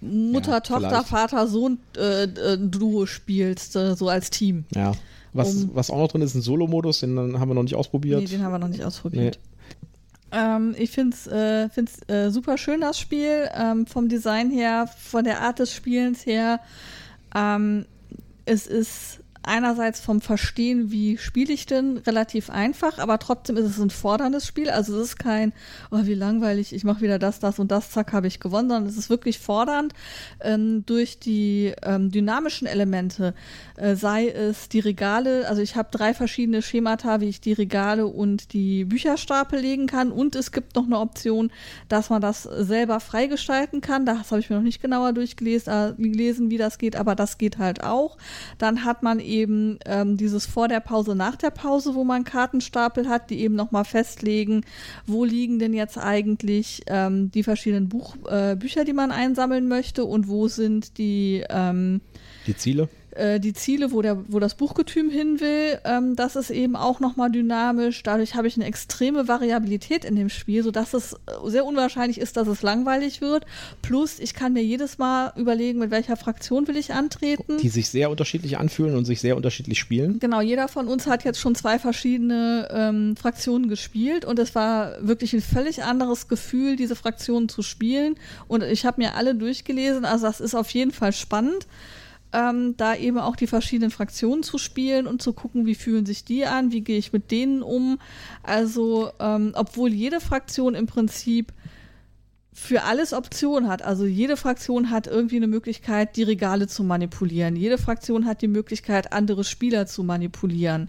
[0.00, 1.08] äh, Mutter, ja, Tochter, vielleicht.
[1.08, 4.64] Vater, Sohn äh, äh, Duo spielst, äh, so als Team.
[4.74, 4.92] Ja.
[5.32, 8.20] Was, um, was auch noch drin ist, ein Solo-Modus, den haben wir noch nicht ausprobiert.
[8.20, 9.40] Nee, den haben wir noch nicht ausprobiert.
[9.42, 9.53] Nee.
[10.34, 11.68] Ähm, ich finde es äh,
[12.12, 13.48] äh, super schön, das Spiel.
[13.54, 16.60] Ähm, vom Design her, von der Art des Spielens her.
[17.34, 17.86] Ähm,
[18.44, 23.78] es ist einerseits vom Verstehen, wie spiele ich denn, relativ einfach, aber trotzdem ist es
[23.78, 24.70] ein forderndes Spiel.
[24.70, 25.52] Also es ist kein,
[25.90, 28.88] oh, wie langweilig, ich mache wieder das, das und das, zack, habe ich gewonnen, sondern
[28.88, 29.92] es ist wirklich fordernd
[30.40, 33.34] ähm, durch die ähm, dynamischen Elemente,
[33.76, 38.06] äh, sei es die Regale, also ich habe drei verschiedene Schemata, wie ich die Regale
[38.06, 41.52] und die Bücherstapel legen kann und es gibt noch eine Option,
[41.88, 44.06] dass man das selber freigestalten kann.
[44.06, 47.36] Das habe ich mir noch nicht genauer durchgelesen, äh, gelesen, wie das geht, aber das
[47.36, 48.16] geht halt auch.
[48.58, 52.24] Dann hat man eben eben ähm, dieses vor der Pause, nach der Pause, wo man
[52.24, 54.64] Kartenstapel hat, die eben nochmal festlegen,
[55.06, 60.04] wo liegen denn jetzt eigentlich ähm, die verschiedenen Buch, äh, Bücher, die man einsammeln möchte
[60.04, 62.00] und wo sind die, ähm,
[62.46, 66.50] die Ziele äh, die Ziele, wo, der, wo das Buchgetüm hin will, ähm, das ist
[66.50, 68.02] eben auch nochmal dynamisch.
[68.02, 72.36] Dadurch habe ich eine extreme Variabilität in dem Spiel, sodass es äh, sehr unwahrscheinlich ist,
[72.36, 73.46] dass es langweilig wird.
[73.82, 77.58] Plus, ich kann mir jedes Mal überlegen, mit welcher Fraktion will ich antreten.
[77.58, 80.18] Die sich sehr unterschiedlich anfühlen und sich sehr unterschiedlich spielen.
[80.18, 84.94] Genau, jeder von uns hat jetzt schon zwei verschiedene ähm, Fraktionen gespielt und es war
[85.00, 88.16] wirklich ein völlig anderes Gefühl, diese Fraktionen zu spielen.
[88.48, 91.66] Und ich habe mir alle durchgelesen, also das ist auf jeden Fall spannend
[92.34, 96.24] ähm, da eben auch die verschiedenen Fraktionen zu spielen und zu gucken, wie fühlen sich
[96.24, 97.98] die an, wie gehe ich mit denen um.
[98.42, 101.52] Also, ähm, obwohl jede Fraktion im Prinzip
[102.52, 103.82] für alles Optionen hat.
[103.82, 107.56] Also jede Fraktion hat irgendwie eine Möglichkeit, die Regale zu manipulieren.
[107.56, 110.88] Jede Fraktion hat die Möglichkeit, andere Spieler zu manipulieren.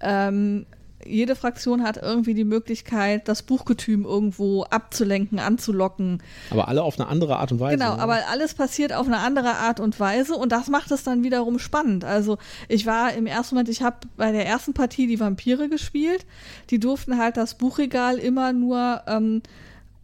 [0.00, 0.66] Ähm,
[1.08, 6.22] jede Fraktion hat irgendwie die Möglichkeit, das Buchgetüm irgendwo abzulenken, anzulocken.
[6.50, 7.78] Aber alle auf eine andere Art und Weise.
[7.78, 8.02] Genau, oder?
[8.02, 11.58] aber alles passiert auf eine andere Art und Weise und das macht es dann wiederum
[11.58, 12.04] spannend.
[12.04, 12.38] Also
[12.68, 16.26] ich war im ersten Moment, ich habe bei der ersten Partie die Vampire gespielt.
[16.70, 19.42] Die durften halt das Buchregal immer nur ähm,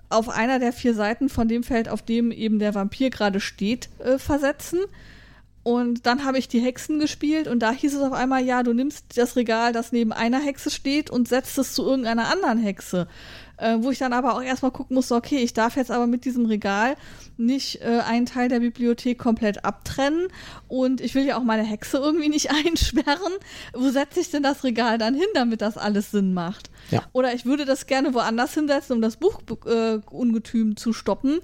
[0.09, 3.89] auf einer der vier Seiten von dem Feld, auf dem eben der Vampir gerade steht,
[3.99, 4.81] äh, versetzen.
[5.65, 8.73] Und dann habe ich die Hexen gespielt und da hieß es auf einmal, ja, du
[8.73, 13.07] nimmst das Regal, das neben einer Hexe steht und setzt es zu irgendeiner anderen Hexe.
[13.59, 16.25] Äh, wo ich dann aber auch erstmal gucken musste, okay, ich darf jetzt aber mit
[16.25, 16.97] diesem Regal
[17.37, 20.27] nicht äh, einen Teil der Bibliothek komplett abtrennen
[20.67, 23.33] und ich will ja auch meine Hexe irgendwie nicht einsperren.
[23.73, 26.71] Wo setze ich denn das Regal dann hin, damit das alles Sinn macht?
[26.91, 27.05] Ja.
[27.13, 31.39] Oder ich würde das gerne woanders hinsetzen, um das Buchungetüm äh, zu stoppen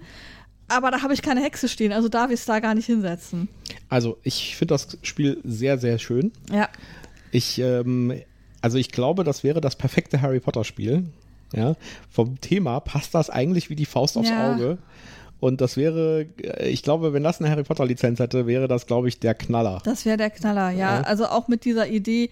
[0.69, 3.49] aber da habe ich keine Hexe stehen, also darf ich es da gar nicht hinsetzen.
[3.89, 6.33] Also ich finde das Spiel sehr, sehr schön.
[6.53, 6.69] Ja.
[7.31, 8.13] Ich, ähm,
[8.61, 11.07] also ich glaube, das wäre das perfekte Harry Potter Spiel.
[11.55, 11.77] Ja,
[12.11, 14.53] vom Thema passt das eigentlich wie die Faust aufs ja.
[14.53, 14.79] Auge.
[15.41, 18.87] Und das wäre, äh, ich glaube, wenn das eine Harry Potter Lizenz hätte, wäre das,
[18.87, 19.81] glaube ich, der Knaller.
[19.85, 20.99] Das wäre der Knaller, ja.
[20.99, 21.01] ja.
[21.03, 22.31] Also auch mit dieser Idee,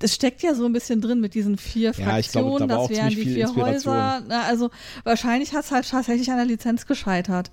[0.00, 2.66] es steckt ja so ein bisschen drin mit diesen vier Fraktionen, ja, ich glaube, da
[2.66, 4.22] das wären die vier Häuser.
[4.26, 4.70] Na, also
[5.04, 7.50] wahrscheinlich hat es halt tatsächlich an der Lizenz gescheitert.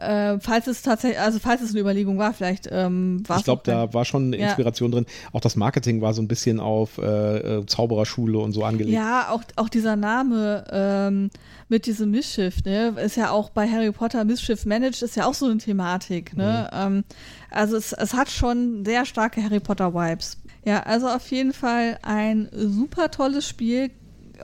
[0.00, 3.60] Äh, falls es tatsächlich, also falls es eine Überlegung war, vielleicht ähm, war Ich glaube,
[3.66, 4.96] da war schon eine Inspiration ja.
[4.96, 5.06] drin.
[5.32, 8.94] Auch das Marketing war so ein bisschen auf äh, äh, Zaubererschule und so angelegt.
[8.94, 11.30] Ja, auch, auch dieser Name ähm,
[11.68, 15.34] mit diesem Missschiff, ne, ist ja auch bei Harry Potter Missschiff Managed, ist ja auch
[15.34, 16.70] so eine Thematik, ne?
[16.72, 16.78] Mhm.
[16.80, 17.04] Ähm,
[17.50, 20.38] also es, es hat schon sehr starke Harry Potter Vibes.
[20.64, 23.90] Ja, also auf jeden Fall ein super tolles Spiel.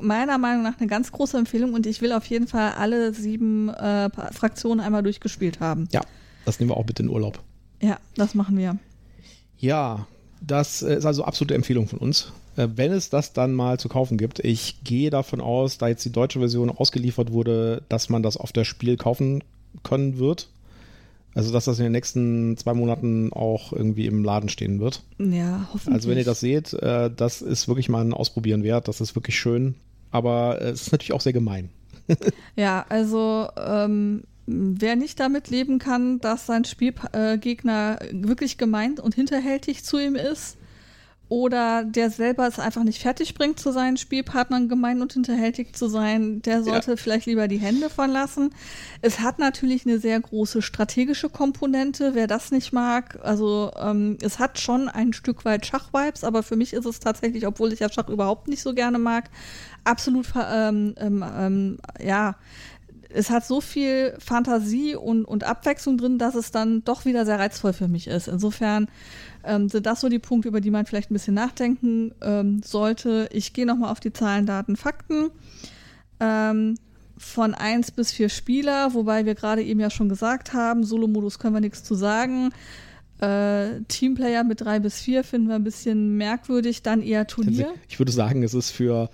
[0.01, 3.71] Meiner Meinung nach eine ganz große Empfehlung und ich will auf jeden Fall alle sieben
[3.71, 5.89] äh, Fraktionen einmal durchgespielt haben.
[5.93, 6.03] Ja,
[6.45, 7.41] das nehmen wir auch bitte in Urlaub.
[7.81, 8.79] Ja, das machen wir.
[9.59, 10.07] Ja,
[10.41, 12.33] das ist also absolute Empfehlung von uns.
[12.57, 16.05] Äh, wenn es das dann mal zu kaufen gibt, ich gehe davon aus, da jetzt
[16.05, 19.45] die deutsche Version ausgeliefert wurde, dass man das auf der Spiel kaufen
[19.83, 20.49] können wird.
[21.37, 25.03] Also, dass das in den nächsten zwei Monaten auch irgendwie im Laden stehen wird.
[25.18, 25.95] Ja, hoffentlich.
[25.95, 28.89] Also, wenn ihr das seht, äh, das ist wirklich mal ein Ausprobieren wert.
[28.89, 29.74] Das ist wirklich schön.
[30.11, 31.68] Aber äh, es ist natürlich auch sehr gemein.
[32.57, 39.14] ja, also, ähm, wer nicht damit leben kann, dass sein Spielgegner äh, wirklich gemeint und
[39.14, 40.57] hinterhältig zu ihm ist,
[41.29, 45.89] oder der selber es einfach nicht fertig bringt, zu seinen Spielpartnern gemein und hinterhältig zu
[45.89, 46.97] sein, der sollte ja.
[46.97, 48.51] vielleicht lieber die Hände von lassen.
[49.03, 53.18] Es hat natürlich eine sehr große strategische Komponente, wer das nicht mag.
[53.24, 57.45] Also ähm, es hat schon ein Stück weit Schachvibes, aber für mich ist es tatsächlich,
[57.47, 59.29] obwohl ich ja Schach überhaupt nicht so gerne mag,
[59.83, 62.37] absolut ähm, ähm, ähm ja
[63.11, 67.38] es hat so viel Fantasie und, und Abwechslung drin, dass es dann doch wieder sehr
[67.38, 68.28] reizvoll für mich ist.
[68.28, 68.88] Insofern
[69.44, 73.28] ähm, sind das so die Punkte, über die man vielleicht ein bisschen nachdenken ähm, sollte.
[73.32, 75.30] Ich gehe nochmal auf die Zahlen, Daten, Fakten.
[76.20, 76.76] Ähm,
[77.18, 81.54] von 1 bis 4 Spieler, wobei wir gerade eben ja schon gesagt haben, Solo-Modus können
[81.54, 82.50] wir nichts zu sagen.
[83.20, 87.72] Äh, Teamplayer mit 3 bis 4 finden wir ein bisschen merkwürdig, dann eher Turnier.
[87.88, 89.09] Ich würde sagen, es ist für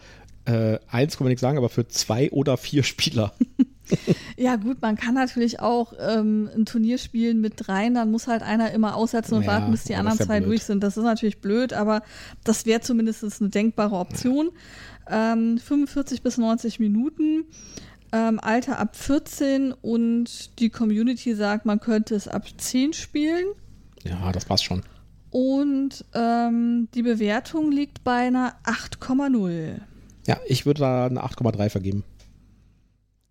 [0.45, 3.32] äh, 1 kann man nichts sagen, aber für 2 oder 4 Spieler.
[4.36, 8.43] ja, gut, man kann natürlich auch ähm, ein Turnier spielen mit dreien, dann muss halt
[8.43, 10.51] einer immer aussetzen und ja, warten, bis die anderen ja zwei blöd.
[10.51, 10.82] durch sind.
[10.82, 12.03] Das ist natürlich blöd, aber
[12.45, 14.51] das wäre zumindest eine denkbare Option.
[15.09, 15.32] Ja.
[15.32, 17.45] Ähm, 45 bis 90 Minuten.
[18.12, 23.47] Ähm, Alter ab 14 und die Community sagt, man könnte es ab 10 spielen.
[24.05, 24.82] Ja, das passt schon.
[25.30, 29.80] Und ähm, die Bewertung liegt bei einer 8,0.
[30.27, 32.05] Ja, ich würde da eine 8,3 vergeben.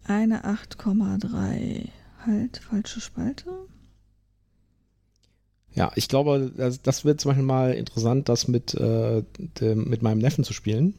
[0.04, 1.88] Eine 8,3.
[2.26, 3.50] Halt, falsche Spalte.
[5.74, 9.24] Ja, ich glaube, das, das, wird zum Beispiel mal interessant, das mit, äh,
[9.60, 10.96] dem, mit meinem Neffen zu spielen.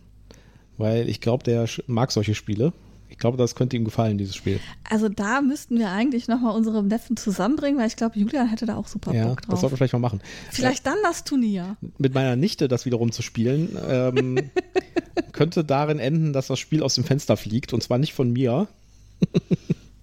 [0.78, 2.72] Weil ich glaube, der mag solche Spiele.
[3.12, 4.58] Ich glaube, das könnte ihm gefallen, dieses Spiel.
[4.88, 8.76] Also da müssten wir eigentlich nochmal unsere Neffen zusammenbringen, weil ich glaube, Julian hätte da
[8.76, 9.50] auch super ja, Bock drauf.
[9.50, 10.22] Das sollten wir vielleicht mal machen.
[10.50, 11.76] Vielleicht äh, dann das Turnier.
[11.98, 14.50] Mit meiner Nichte das wiederum zu spielen, ähm,
[15.32, 17.74] könnte darin enden, dass das Spiel aus dem Fenster fliegt.
[17.74, 18.66] Und zwar nicht von mir.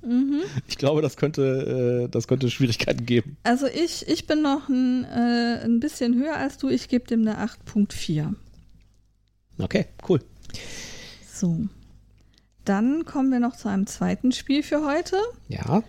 [0.05, 0.41] mhm.
[0.67, 3.37] Ich glaube, das könnte, äh, das könnte Schwierigkeiten geben.
[3.41, 6.69] Also ich, ich bin noch ein, äh, ein bisschen höher als du.
[6.69, 8.35] Ich gebe dem eine 8.4.
[9.57, 10.21] Okay, cool.
[11.33, 11.67] So.
[12.65, 15.17] Dann kommen wir noch zu einem zweiten Spiel für heute.
[15.47, 15.83] Ja.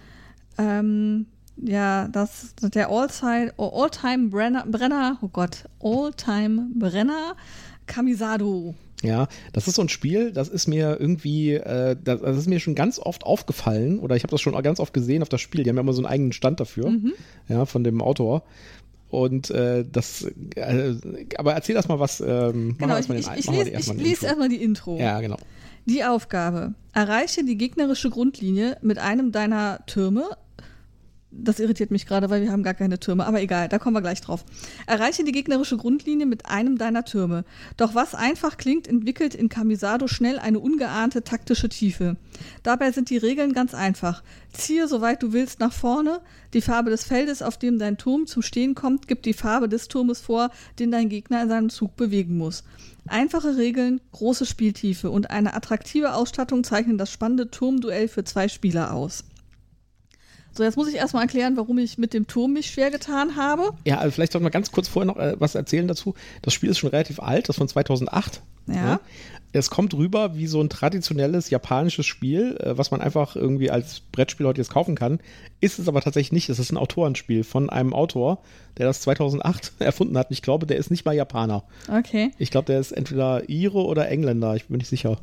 [0.58, 7.36] Ähm, ja, das der All-Time All Brenner, oh Gott, All-Time Brenner
[7.86, 8.74] Kamisado.
[9.02, 12.60] Ja, das ist so ein Spiel, das ist mir irgendwie, äh, das, das, ist mir
[12.60, 15.64] schon ganz oft aufgefallen oder ich habe das schon ganz oft gesehen auf das Spiel.
[15.64, 17.12] Die haben ja immer so einen eigenen Stand dafür, mhm.
[17.48, 18.42] ja, von dem Autor.
[19.08, 20.94] Und äh, das, äh,
[21.36, 22.20] aber erzähl erst mal was.
[22.20, 24.98] Ähm, genau, ich, ich, ich, lese, ich lese erstmal die Intro.
[24.98, 25.38] Ja, genau.
[25.86, 26.74] Die Aufgabe.
[26.92, 30.36] Erreiche die gegnerische Grundlinie mit einem deiner Türme.
[31.32, 34.00] Das irritiert mich gerade, weil wir haben gar keine Türme, aber egal, da kommen wir
[34.00, 34.44] gleich drauf.
[34.86, 37.44] Erreiche die gegnerische Grundlinie mit einem deiner Türme.
[37.76, 42.16] Doch was einfach klingt, entwickelt in Kamisado schnell eine ungeahnte taktische Tiefe.
[42.64, 44.24] Dabei sind die Regeln ganz einfach.
[44.52, 46.20] Ziehe, soweit du willst, nach vorne.
[46.52, 49.86] Die Farbe des Feldes, auf dem dein Turm zum Stehen kommt, gibt die Farbe des
[49.86, 50.50] Turmes vor,
[50.80, 52.64] den dein Gegner in seinem Zug bewegen muss.
[53.06, 58.92] Einfache Regeln, große Spieltiefe und eine attraktive Ausstattung zeichnen das spannende Turmduell für zwei Spieler
[58.92, 59.24] aus.
[60.52, 63.70] So, jetzt muss ich erstmal erklären, warum ich mit dem Turm mich schwer getan habe.
[63.84, 66.14] Ja, also vielleicht sollten wir ganz kurz vorher noch äh, was erzählen dazu.
[66.42, 68.42] Das Spiel ist schon relativ alt, das ist von 2008.
[68.66, 68.74] Ja.
[68.74, 69.00] ja.
[69.52, 74.00] Es kommt rüber wie so ein traditionelles japanisches Spiel, äh, was man einfach irgendwie als
[74.00, 75.18] Brettspiel heute jetzt kaufen kann.
[75.60, 76.48] Ist es aber tatsächlich nicht.
[76.48, 78.42] Es ist ein Autorenspiel von einem Autor,
[78.78, 80.28] der das 2008 erfunden hat.
[80.30, 81.64] Ich glaube, der ist nicht mal Japaner.
[81.88, 82.30] Okay.
[82.38, 84.54] Ich glaube, der ist entweder Ire oder Engländer.
[84.56, 85.18] Ich bin nicht sicher.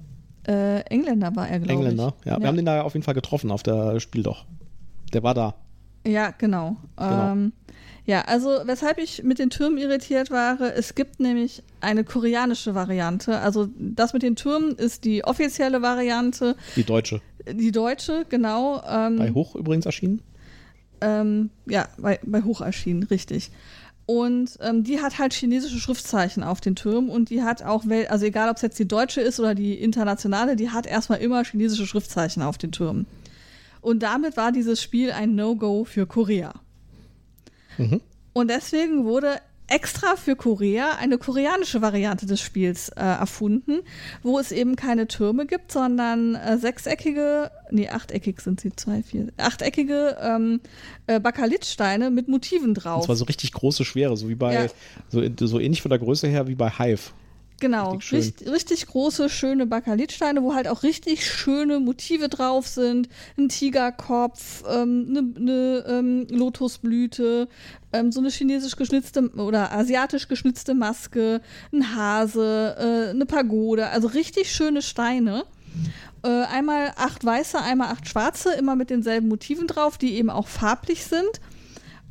[0.46, 1.80] Äh, Engländer war er, glaube ich.
[1.80, 2.34] Engländer, ja.
[2.34, 2.40] ja.
[2.40, 4.46] Wir haben den da auf jeden Fall getroffen auf der Spiel doch.
[5.14, 5.56] Der war da.
[6.06, 6.78] Ja, genau.
[6.96, 7.32] genau.
[7.32, 7.54] Ähm,
[8.06, 13.40] ja, also weshalb ich mit den Türmen irritiert war, es gibt nämlich eine koreanische Variante.
[13.40, 16.56] Also das mit den Türmen ist die offizielle Variante.
[16.78, 17.22] Die deutsche.
[17.52, 18.82] Die deutsche, genau.
[18.88, 20.22] Ähm, bei Hoch übrigens erschienen?
[21.02, 23.52] Ähm, ja, bei, bei Hoch erschienen, richtig.
[24.06, 28.26] Und ähm, die hat halt chinesische Schriftzeichen auf den Türmen und die hat auch, also
[28.26, 31.86] egal ob es jetzt die deutsche ist oder die internationale, die hat erstmal immer chinesische
[31.86, 33.06] Schriftzeichen auf den Türmen.
[33.88, 36.54] Und damit war dieses Spiel ein No-Go für Korea.
[37.78, 38.02] Mhm.
[38.34, 43.80] Und deswegen wurde extra für Korea eine koreanische Variante des Spiels äh, erfunden,
[44.24, 49.28] wo es eben keine Türme gibt, sondern äh, sechseckige, nee, achteckig sind sie, zwei, vier,
[49.38, 50.60] achteckige ähm,
[51.08, 52.98] äh, Bakelitsteine mit Motiven drauf.
[52.98, 54.68] Und zwar so richtig große, schwere, so wie bei, ja.
[55.08, 57.12] so, so ähnlich von der Größe her wie bei Hive.
[57.60, 63.10] Genau, richtig, richtig, richtig, große, schöne Bakelitsteine, wo halt auch richtig schöne Motive drauf sind.
[63.36, 67.48] Ein Tigerkopf, ähm, eine, eine ähm, Lotusblüte,
[67.94, 71.42] ähm, so eine chinesisch geschnitzte oder asiatisch geschnitzte Maske,
[71.74, 75.44] ein Hase, äh, eine Pagode, also richtig schöne Steine.
[76.24, 80.48] Äh, einmal acht weiße, einmal acht schwarze, immer mit denselben Motiven drauf, die eben auch
[80.48, 81.42] farblich sind.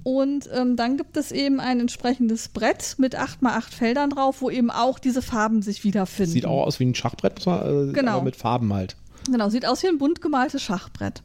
[0.07, 4.71] Und ähm, dann gibt es eben ein entsprechendes Brett mit 8x8 Feldern drauf, wo eben
[4.71, 6.31] auch diese Farben sich wiederfinden.
[6.31, 8.13] Sieht auch aus wie ein Schachbrett, äh, genau.
[8.13, 8.95] aber mit Farben halt.
[9.29, 11.25] Genau, sieht aus wie ein bunt gemaltes Schachbrett.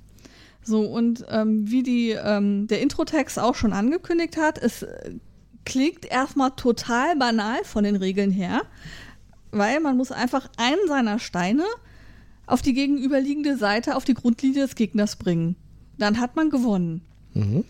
[0.63, 5.11] So, und ähm, wie die, ähm, der Introtext auch schon angekündigt hat, es äh,
[5.63, 8.63] klingt erstmal total banal von den Regeln her,
[9.51, 11.65] weil man muss einfach einen seiner Steine
[12.47, 15.55] auf die gegenüberliegende Seite, auf die Grundlinie des Gegners bringen.
[15.99, 17.01] Dann hat man gewonnen.
[17.35, 17.63] Mhm.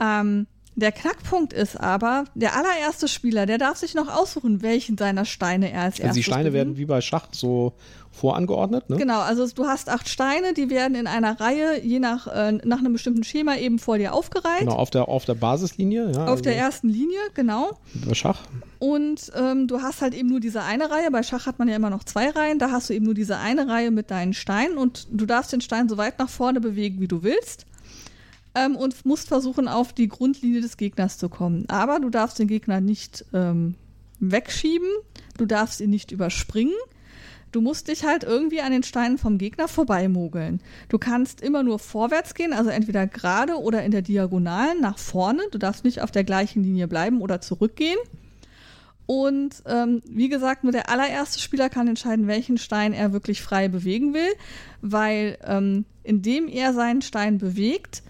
[0.00, 0.46] Ähm,
[0.76, 5.70] der Knackpunkt ist aber, der allererste Spieler, der darf sich noch aussuchen, welchen seiner Steine
[5.70, 7.74] er als erstes Also die Steine werden wie bei Schach so
[8.12, 8.96] vorangeordnet, ne?
[8.96, 12.78] Genau, also du hast acht Steine, die werden in einer Reihe, je nach, äh, nach
[12.78, 14.60] einem bestimmten Schema eben vor dir aufgereiht.
[14.60, 16.24] Genau, auf der, auf der Basislinie, ja.
[16.24, 17.78] Auf also der ersten Linie, genau.
[18.06, 18.40] Bei Schach.
[18.78, 21.10] Und ähm, du hast halt eben nur diese eine Reihe.
[21.10, 22.58] Bei Schach hat man ja immer noch zwei Reihen.
[22.58, 25.60] Da hast du eben nur diese eine Reihe mit deinen Steinen und du darfst den
[25.60, 27.66] Stein so weit nach vorne bewegen, wie du willst
[28.54, 31.64] ähm, und musst versuchen, auf die Grundlinie des Gegners zu kommen.
[31.68, 33.74] Aber du darfst den Gegner nicht ähm,
[34.18, 34.88] wegschieben,
[35.36, 36.74] du darfst ihn nicht überspringen.
[37.52, 40.60] Du musst dich halt irgendwie an den Steinen vom Gegner vorbeimogeln.
[40.88, 45.42] Du kannst immer nur vorwärts gehen, also entweder gerade oder in der Diagonalen nach vorne.
[45.50, 47.98] Du darfst nicht auf der gleichen Linie bleiben oder zurückgehen.
[49.06, 53.66] Und ähm, wie gesagt, nur der allererste Spieler kann entscheiden, welchen Stein er wirklich frei
[53.66, 54.30] bewegen will,
[54.80, 58.04] weil ähm, indem er seinen Stein bewegt,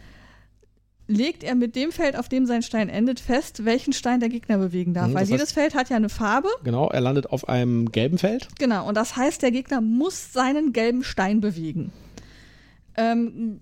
[1.11, 4.59] legt er mit dem Feld, auf dem sein Stein endet, fest, welchen Stein der Gegner
[4.59, 5.09] bewegen darf.
[5.09, 6.49] Mhm, Weil jedes heißt, Feld hat ja eine Farbe.
[6.63, 8.49] Genau, er landet auf einem gelben Feld.
[8.59, 11.93] Genau, und das heißt, der Gegner muss seinen gelben Stein bewegen.
[12.97, 13.61] Ähm,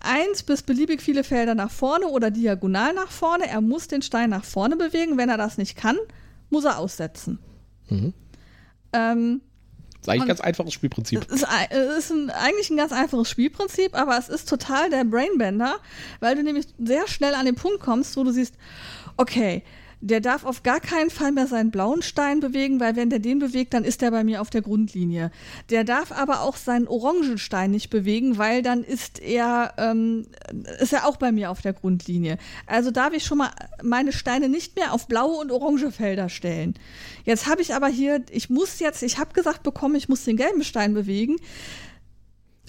[0.00, 3.48] eins bis beliebig viele Felder nach vorne oder diagonal nach vorne.
[3.48, 5.16] Er muss den Stein nach vorne bewegen.
[5.16, 5.96] Wenn er das nicht kann,
[6.50, 7.38] muss er aussetzen.
[7.88, 8.12] Mhm.
[8.92, 9.40] Ähm,
[10.04, 11.26] ist eigentlich ein ganz einfaches Spielprinzip.
[11.28, 11.46] Es ist,
[11.98, 15.76] ist ein, eigentlich ein ganz einfaches Spielprinzip, aber es ist total der Brainbender,
[16.20, 18.54] weil du nämlich sehr schnell an den Punkt kommst, wo du siehst,
[19.16, 19.62] okay,
[20.04, 23.38] der darf auf gar keinen Fall mehr seinen blauen Stein bewegen, weil wenn der den
[23.38, 25.30] bewegt, dann ist der bei mir auf der Grundlinie.
[25.70, 30.26] Der darf aber auch seinen orangen Stein nicht bewegen, weil dann ist er, ähm,
[30.78, 32.36] ist er auch bei mir auf der Grundlinie.
[32.66, 33.50] Also darf ich schon mal
[33.82, 36.74] meine Steine nicht mehr auf blaue und orange Felder stellen.
[37.24, 40.36] Jetzt habe ich aber hier, ich muss jetzt, ich habe gesagt bekommen, ich muss den
[40.36, 41.36] gelben Stein bewegen.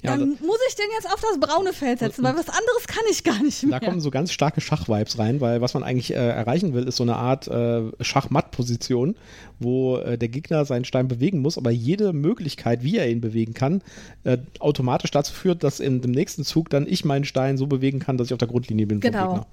[0.05, 3.03] Ja, dann muss ich den jetzt auf das braune Feld setzen, weil was anderes kann
[3.09, 3.79] ich gar nicht mehr.
[3.79, 6.97] Da kommen so ganz starke Schachvibes rein, weil was man eigentlich äh, erreichen will, ist
[6.97, 9.15] so eine Art äh, Schachmatt-Position,
[9.59, 13.53] wo äh, der Gegner seinen Stein bewegen muss, aber jede Möglichkeit, wie er ihn bewegen
[13.53, 13.81] kann,
[14.23, 17.99] äh, automatisch dazu führt, dass in dem nächsten Zug dann ich meinen Stein so bewegen
[17.99, 18.99] kann, dass ich auf der Grundlinie bin.
[18.99, 19.45] Genau.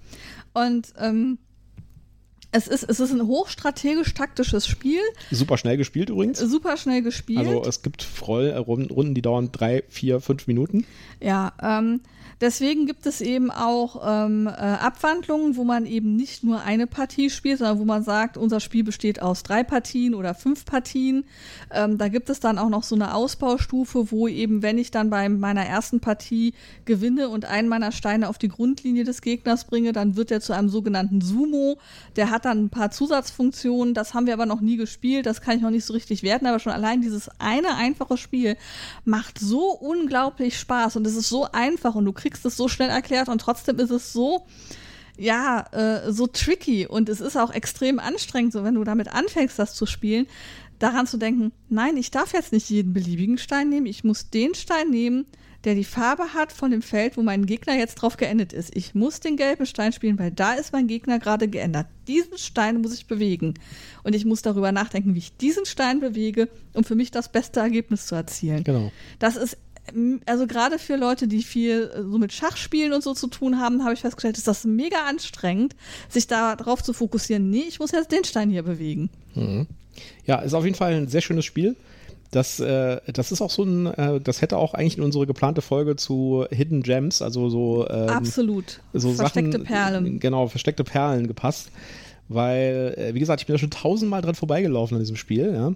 [0.55, 1.38] Und ähm,
[2.53, 5.00] es ist, es ist ein hochstrategisch-taktisches Spiel.
[5.30, 6.38] Super schnell gespielt übrigens.
[6.38, 7.38] Super schnell gespielt.
[7.38, 8.03] Also es gibt
[8.61, 10.86] Runden, die dauern drei, vier, fünf Minuten.
[11.20, 12.00] Ja, ähm,
[12.41, 17.30] Deswegen gibt es eben auch ähm, äh, Abwandlungen, wo man eben nicht nur eine Partie
[17.30, 21.24] spielt, sondern wo man sagt, unser Spiel besteht aus drei Partien oder fünf Partien.
[21.70, 25.11] Ähm, da gibt es dann auch noch so eine Ausbaustufe, wo eben, wenn ich dann
[25.11, 26.55] bei meiner ersten Partie
[26.85, 30.53] gewinne und einen meiner Steine auf die Grundlinie des Gegners bringe, dann wird er zu
[30.53, 31.78] einem sogenannten Sumo.
[32.16, 33.95] Der hat dann ein paar Zusatzfunktionen.
[33.95, 35.26] Das haben wir aber noch nie gespielt.
[35.26, 36.47] Das kann ich noch nicht so richtig werten.
[36.47, 38.57] Aber schon allein dieses eine einfache Spiel
[39.05, 42.89] macht so unglaublich Spaß und es ist so einfach und du kriegst es so schnell
[42.89, 44.47] erklärt und trotzdem ist es so,
[45.18, 49.59] ja, äh, so tricky und es ist auch extrem anstrengend, so wenn du damit anfängst,
[49.59, 50.27] das zu spielen,
[50.79, 54.55] daran zu denken, nein, ich darf jetzt nicht jeden beliebigen Stein nehmen, ich muss den
[54.55, 55.27] Stein nehmen,
[55.64, 58.75] der die Farbe hat von dem Feld, wo mein Gegner jetzt drauf geendet ist.
[58.77, 61.87] Ich muss den gelben Stein spielen, weil da ist mein Gegner gerade geändert.
[62.09, 63.55] Diesen Stein muss ich bewegen.
[64.03, 67.61] Und ich muss darüber nachdenken, wie ich diesen Stein bewege, um für mich das beste
[67.61, 68.64] Ergebnis zu erzielen.
[68.64, 68.91] Genau.
[69.20, 69.57] Das ist
[70.26, 73.83] also gerade für Leute, die viel äh, so mit Schachspielen und so zu tun haben,
[73.83, 75.74] habe ich festgestellt, ist das mega anstrengend,
[76.09, 77.51] sich darauf zu fokussieren.
[77.51, 79.11] Nee, ich muss jetzt den Stein hier bewegen.
[79.35, 79.66] Mhm.
[80.24, 81.76] Ja, ist auf jeden Fall ein sehr schönes Spiel.
[82.30, 85.61] Das, äh, das ist auch so ein, äh, das hätte auch eigentlich in unsere geplante
[85.61, 91.26] Folge zu Hidden Gems, also so ähm, absolut so versteckte Sachen, Perlen, genau versteckte Perlen
[91.26, 91.70] gepasst,
[92.28, 95.72] weil äh, wie gesagt, ich bin da schon tausendmal dran vorbeigelaufen an diesem Spiel, ja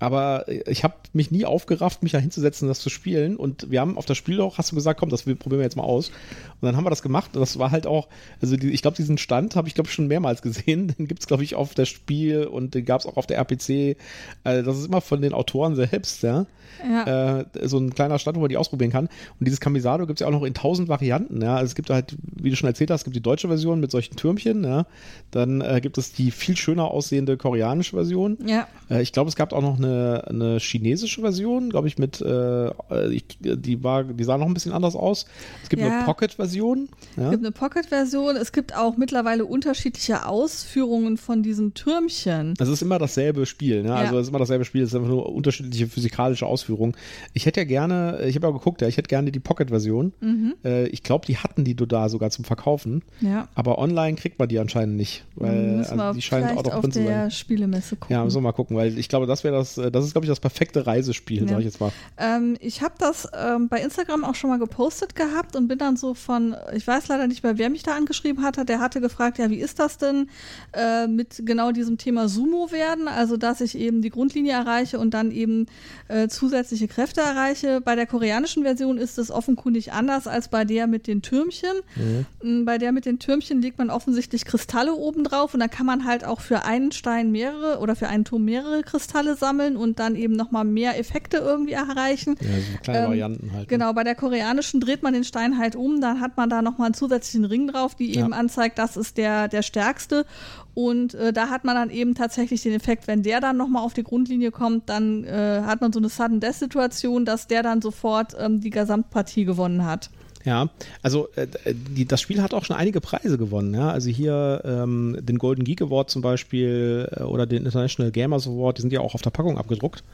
[0.00, 3.36] aber ich habe mich nie aufgerafft, mich da hinzusetzen, das zu spielen.
[3.36, 5.76] Und wir haben auf das Spiel auch, hast du gesagt, komm, das probieren wir jetzt
[5.76, 6.08] mal aus.
[6.08, 7.30] Und dann haben wir das gemacht.
[7.34, 8.08] Und das war halt auch,
[8.42, 10.88] also die, ich glaube, diesen Stand habe ich, glaube ich, schon mehrmals gesehen.
[10.98, 13.38] Den gibt es, glaube ich, auf das Spiel und den gab es auch auf der
[13.38, 13.96] RPC.
[14.42, 16.46] Also das ist immer von den Autoren selbst, ja.
[16.82, 17.40] ja.
[17.40, 19.06] Äh, so ein kleiner Stand, wo man die ausprobieren kann.
[19.38, 21.54] Und dieses Camisado gibt es ja auch noch in tausend Varianten, ja.
[21.54, 23.90] Also es gibt halt, wie du schon erzählt hast, es gibt die deutsche Version mit
[23.90, 24.86] solchen Türmchen, ja.
[25.30, 28.38] Dann äh, gibt es die viel schöner aussehende koreanische Version.
[28.44, 28.66] Ja.
[28.90, 32.70] Äh, ich glaube, es gab auch noch eine eine, chinesische Version, glaube ich, mit, äh,
[33.10, 35.26] ich, die war, die sah noch ein bisschen anders aus.
[35.62, 35.88] Es gibt ja.
[35.88, 36.88] eine Pocket-Version.
[37.16, 37.24] Ja.
[37.24, 38.36] Es gibt eine Pocket-Version.
[38.36, 42.54] Es gibt auch mittlerweile unterschiedliche Ausführungen von diesen Türmchen.
[42.58, 43.94] Es ist immer dasselbe Spiel, ne?
[43.94, 46.94] Also es ist immer dasselbe Spiel, es ist einfach nur unterschiedliche physikalische Ausführungen.
[47.32, 50.12] Ich hätte ja gerne, ich habe ja geguckt, ja, ich hätte gerne die Pocket-Version.
[50.20, 50.54] Mhm.
[50.64, 53.02] Äh, ich glaube, die hatten die da sogar zum Verkaufen.
[53.20, 53.48] Ja.
[53.54, 57.04] Aber online kriegt man die anscheinend nicht, weil also, die scheint auch noch drin zu
[57.04, 57.30] sein.
[57.30, 58.14] Spielemesse gucken.
[58.14, 60.12] Ja, müssen wir mal gucken, weil ich glaube, das wäre das das, äh, das ist,
[60.12, 61.48] glaube ich, das perfekte Reisespiel, ja.
[61.48, 61.92] sag ich jetzt mal.
[62.18, 65.96] Ähm, ich habe das ähm, bei Instagram auch schon mal gepostet gehabt und bin dann
[65.96, 69.38] so von, ich weiß leider nicht mehr, wer mich da angeschrieben hatte, der hatte gefragt,
[69.38, 70.28] ja, wie ist das denn
[70.72, 73.08] äh, mit genau diesem Thema Sumo werden?
[73.08, 75.66] Also, dass ich eben die Grundlinie erreiche und dann eben
[76.08, 77.80] äh, zusätzliche Kräfte erreiche.
[77.80, 81.74] Bei der koreanischen Version ist es offenkundig anders als bei der mit den Türmchen.
[81.96, 82.64] Mhm.
[82.64, 86.04] Bei der mit den Türmchen legt man offensichtlich Kristalle oben drauf und dann kann man
[86.04, 90.16] halt auch für einen Stein mehrere oder für einen Turm mehrere Kristalle sammeln und dann
[90.16, 92.36] eben nochmal mehr Effekte irgendwie erreichen.
[92.40, 93.62] Ja, so kleine ähm, Varianten halt.
[93.62, 93.66] Ne?
[93.66, 96.86] Genau, bei der koreanischen dreht man den Stein halt um, dann hat man da nochmal
[96.86, 98.36] einen zusätzlichen Ring drauf, die eben ja.
[98.36, 100.26] anzeigt, das ist der, der stärkste.
[100.74, 103.94] Und äh, da hat man dann eben tatsächlich den Effekt, wenn der dann nochmal auf
[103.94, 108.36] die Grundlinie kommt, dann äh, hat man so eine Sudden Death-Situation, dass der dann sofort
[108.38, 110.10] ähm, die Gesamtpartie gewonnen hat.
[110.44, 110.68] Ja,
[111.02, 113.72] also äh, die, das Spiel hat auch schon einige Preise gewonnen.
[113.74, 113.90] Ja?
[113.90, 118.78] Also hier ähm, den Golden Geek Award zum Beispiel äh, oder den International Gamers Award,
[118.78, 120.04] die sind ja auch auf der Packung abgedruckt.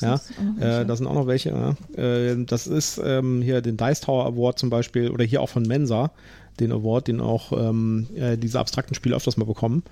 [0.00, 0.20] Ja,
[0.60, 1.76] äh, da sind auch noch welche.
[1.96, 5.64] Äh, das ist ähm, hier den Dice Tower Award zum Beispiel oder hier auch von
[5.64, 6.12] Mensa
[6.60, 9.82] den Award, den auch ähm, äh, diese abstrakten Spiele öfters mal bekommen.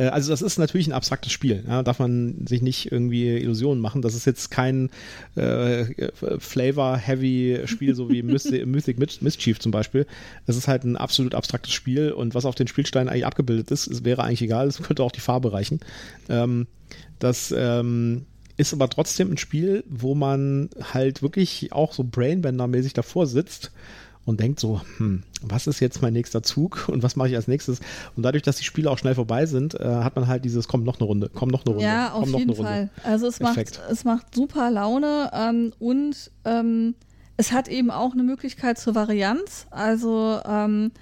[0.00, 1.64] Äh, also das ist natürlich ein abstraktes Spiel.
[1.68, 1.82] Ja?
[1.82, 4.02] Darf man sich nicht irgendwie Illusionen machen.
[4.02, 4.90] Das ist jetzt kein
[5.36, 5.84] äh,
[6.38, 8.22] Flavor-heavy Spiel, so wie
[8.66, 10.06] Mythic Mischief zum Beispiel.
[10.46, 13.86] Das ist halt ein absolut abstraktes Spiel und was auf den Spielsteinen eigentlich abgebildet ist,
[13.86, 14.66] es wäre eigentlich egal.
[14.66, 15.80] Es könnte auch die Farbe reichen.
[16.28, 16.66] Ähm,
[17.18, 18.24] das ähm,
[18.56, 23.72] ist aber trotzdem ein Spiel, wo man halt wirklich auch so Brainbender-mäßig davor sitzt
[24.24, 27.48] und denkt so, hm, was ist jetzt mein nächster Zug und was mache ich als
[27.48, 27.80] nächstes?
[28.16, 30.84] Und dadurch, dass die Spiele auch schnell vorbei sind, äh, hat man halt dieses, komm,
[30.84, 31.84] noch eine Runde, komm, noch eine Runde.
[31.84, 32.90] Ja, auf jeden Fall.
[33.04, 36.94] Also es macht, es macht super Laune ähm, und ähm,
[37.36, 39.66] es hat eben auch eine Möglichkeit zur Varianz.
[39.70, 40.92] Also ähm,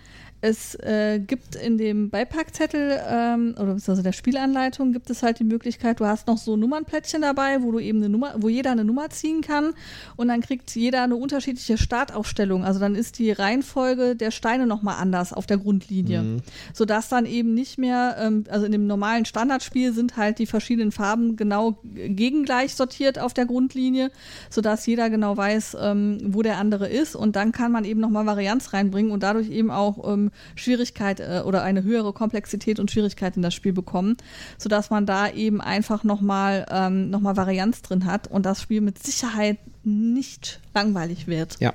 [0.40, 5.44] es äh, gibt in dem Beipackzettel ähm, oder beziehungsweise der Spielanleitung gibt es halt die
[5.44, 8.84] Möglichkeit, du hast noch so Nummernplättchen dabei, wo du eben eine Nummer, wo jeder eine
[8.84, 9.74] Nummer ziehen kann
[10.16, 12.64] und dann kriegt jeder eine unterschiedliche Startaufstellung.
[12.64, 16.22] Also dann ist die Reihenfolge der Steine nochmal anders auf der Grundlinie.
[16.22, 16.36] Mhm.
[16.72, 20.92] Sodass dann eben nicht mehr, ähm, also in dem normalen Standardspiel sind halt die verschiedenen
[20.92, 24.12] Farben genau gegengleich sortiert auf der Grundlinie,
[24.50, 28.26] sodass jeder genau weiß, ähm, wo der andere ist und dann kann man eben nochmal
[28.26, 33.36] Varianz reinbringen und dadurch eben auch ähm, Schwierigkeit äh, oder eine höhere Komplexität und Schwierigkeit
[33.36, 34.16] in das Spiel bekommen,
[34.58, 39.02] sodass man da eben einfach nochmal ähm, noch Varianz drin hat und das Spiel mit
[39.02, 41.56] Sicherheit nicht langweilig wird.
[41.60, 41.74] Ja,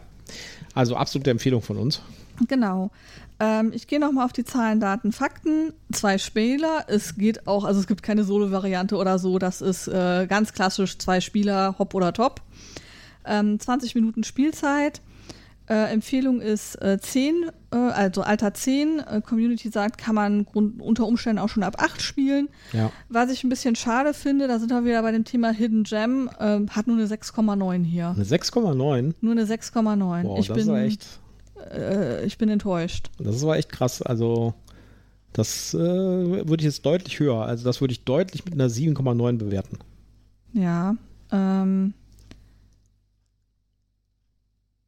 [0.73, 2.01] also absolute Empfehlung von uns.
[2.47, 2.91] Genau.
[3.39, 5.73] Ähm, ich gehe nochmal auf die Zahlen, Daten, Fakten.
[5.91, 6.85] Zwei Spieler.
[6.87, 9.39] Es geht auch, also es gibt keine Solo-Variante oder so.
[9.39, 12.41] Das ist äh, ganz klassisch zwei Spieler, Hop oder Top.
[13.25, 15.01] Ähm, 20 Minuten Spielzeit.
[15.69, 18.99] Äh, Empfehlung ist äh, 10, äh, also Alter 10.
[18.99, 22.49] Äh, Community sagt, kann man unter Umständen auch schon ab 8 spielen.
[22.73, 22.91] Ja.
[23.07, 26.29] Was ich ein bisschen schade finde, da sind wir wieder bei dem Thema Hidden Gem,
[26.37, 28.09] äh, hat nur eine 6,9 hier.
[28.09, 29.13] Eine 6,9?
[29.21, 30.23] Nur eine 6,9.
[30.23, 31.07] Wow, ich das bin, war echt.
[31.71, 33.09] Äh, ich bin enttäuscht.
[33.17, 34.01] Das war echt krass.
[34.01, 34.53] Also,
[35.31, 37.45] das würde ich jetzt deutlich höher.
[37.45, 39.79] Also, das würde ich deutlich mit einer 7,9 bewerten.
[40.51, 40.97] Ja.
[41.31, 41.93] Ähm.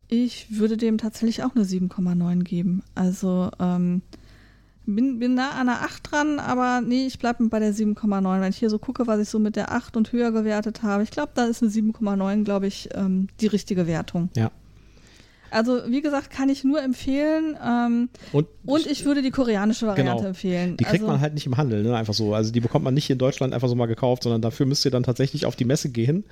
[0.08, 2.84] Ich würde dem tatsächlich auch eine 7,9 geben.
[2.94, 4.02] Also ähm,
[4.86, 8.42] bin, bin nah an der 8 dran, aber nee, ich bleibe bei der 7,9.
[8.42, 11.04] Wenn ich hier so gucke, was ich so mit der 8 und höher gewertet habe,
[11.04, 14.30] ich glaube, da ist eine 7,9, glaube ich, ähm, die richtige Wertung.
[14.36, 14.52] Ja.
[15.52, 17.58] Also, wie gesagt, kann ich nur empfehlen.
[17.64, 20.28] Ähm, und, und, ich würde die koreanische Variante genau.
[20.28, 20.76] empfehlen.
[20.76, 21.96] Die kriegt also, man halt nicht im Handel, ne?
[21.96, 22.34] einfach so.
[22.34, 24.92] Also, die bekommt man nicht in Deutschland einfach so mal gekauft, sondern dafür müsst ihr
[24.92, 26.26] dann tatsächlich auf die Messe gehen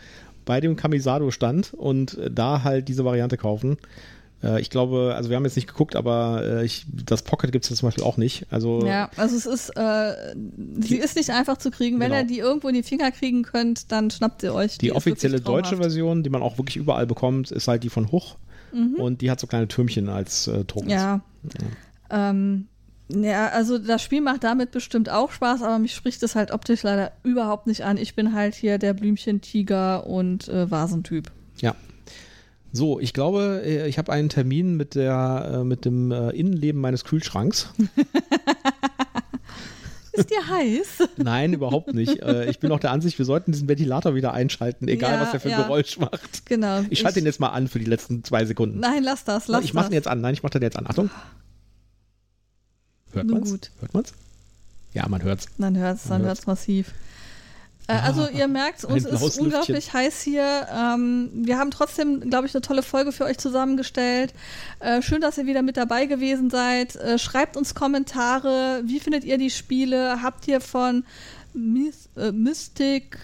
[0.45, 3.77] bei dem Kamisado-Stand und da halt diese Variante kaufen.
[4.43, 7.65] Äh, ich glaube, also wir haben jetzt nicht geguckt, aber äh, ich, das Pocket gibt
[7.65, 8.45] es jetzt zum Beispiel auch nicht.
[8.51, 10.35] Also ja, also es ist, äh,
[10.79, 11.99] sie ist nicht einfach zu kriegen.
[11.99, 12.21] Wenn genau.
[12.21, 14.87] ihr die irgendwo in die Finger kriegen könnt, dann schnappt ihr euch die.
[14.87, 18.35] Die offizielle deutsche Version, die man auch wirklich überall bekommt, ist halt die von Huch.
[18.73, 18.95] Mhm.
[18.95, 20.91] Und die hat so kleine Türmchen als äh, Tokens.
[20.91, 21.21] Ja.
[22.09, 22.29] ja.
[22.29, 22.67] Ähm,
[23.09, 26.83] ja, also das Spiel macht damit bestimmt auch Spaß, aber mich spricht es halt optisch
[26.83, 27.97] leider überhaupt nicht an.
[27.97, 31.31] Ich bin halt hier der Blümchen-Tiger und äh, Vasentyp.
[31.59, 31.75] Ja.
[32.75, 36.81] So, ich glaube, äh, ich habe einen Termin mit der äh, mit dem äh, Innenleben
[36.81, 37.69] meines Kühlschranks.
[40.13, 41.09] Ist dir heiß?
[41.17, 42.21] Nein, überhaupt nicht.
[42.47, 45.39] Ich bin auch der Ansicht, wir sollten diesen Ventilator wieder einschalten, egal ja, was er
[45.39, 45.63] für ein ja.
[45.63, 46.45] Geräusch macht.
[46.45, 46.81] Genau.
[46.91, 48.79] Ich schalte ihn jetzt mal an für die letzten zwei Sekunden.
[48.79, 50.21] Nein, lass das, lass Ich mache ihn jetzt an.
[50.21, 50.85] Nein, ich mache den jetzt an.
[50.85, 51.09] Achtung.
[53.13, 53.71] Hört man gut.
[53.79, 54.13] Hört man's?
[54.93, 55.47] Ja, man hört's.
[55.57, 56.93] Man hört's, man hört's massiv.
[57.87, 60.67] Äh, also ah, ihr merkt, uns ist unglaublich heiß hier.
[60.71, 64.33] Ähm, wir haben trotzdem, glaube ich, eine tolle Folge für euch zusammengestellt.
[64.79, 66.95] Äh, schön, dass ihr wieder mit dabei gewesen seid.
[66.95, 68.81] Äh, schreibt uns Kommentare.
[68.85, 70.21] Wie findet ihr die Spiele?
[70.21, 71.03] Habt ihr von
[71.53, 73.17] Myth, äh, Mystic,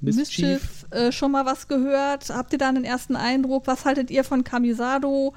[0.00, 2.30] Mischief, Mischief äh, schon mal was gehört?
[2.30, 3.66] Habt ihr da einen ersten Eindruck?
[3.66, 5.34] Was haltet ihr von Kamisado?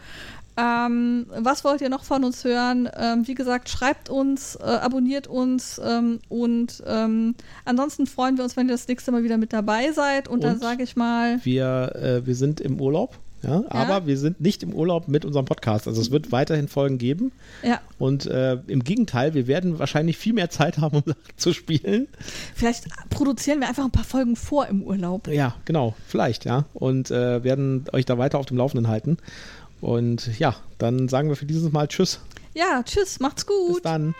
[0.58, 2.90] Ähm, was wollt ihr noch von uns hören?
[2.98, 8.58] Ähm, wie gesagt, schreibt uns, äh, abonniert uns ähm, und ähm, ansonsten freuen wir uns,
[8.58, 10.28] wenn ihr das nächste Mal wieder mit dabei seid.
[10.28, 11.40] Und, und dann sage ich mal.
[11.44, 13.20] Wir, äh, wir sind im Urlaub.
[13.44, 14.08] Ja, aber ja.
[14.08, 15.88] wir sind nicht im Urlaub mit unserem Podcast.
[15.88, 17.32] Also es wird weiterhin Folgen geben.
[17.62, 17.80] Ja.
[18.00, 22.08] Und äh, im Gegenteil, wir werden wahrscheinlich viel mehr Zeit haben, um zu spielen.
[22.56, 25.28] Vielleicht produzieren wir einfach ein paar Folgen vor im Urlaub.
[25.28, 26.66] Ja, genau, vielleicht, ja.
[26.74, 29.18] Und äh, werden euch da weiter auf dem Laufenden halten.
[29.82, 32.20] Und ja, dann sagen wir für dieses Mal Tschüss.
[32.54, 33.76] Ja, tschüss, macht's gut.
[33.76, 34.16] Bis dann.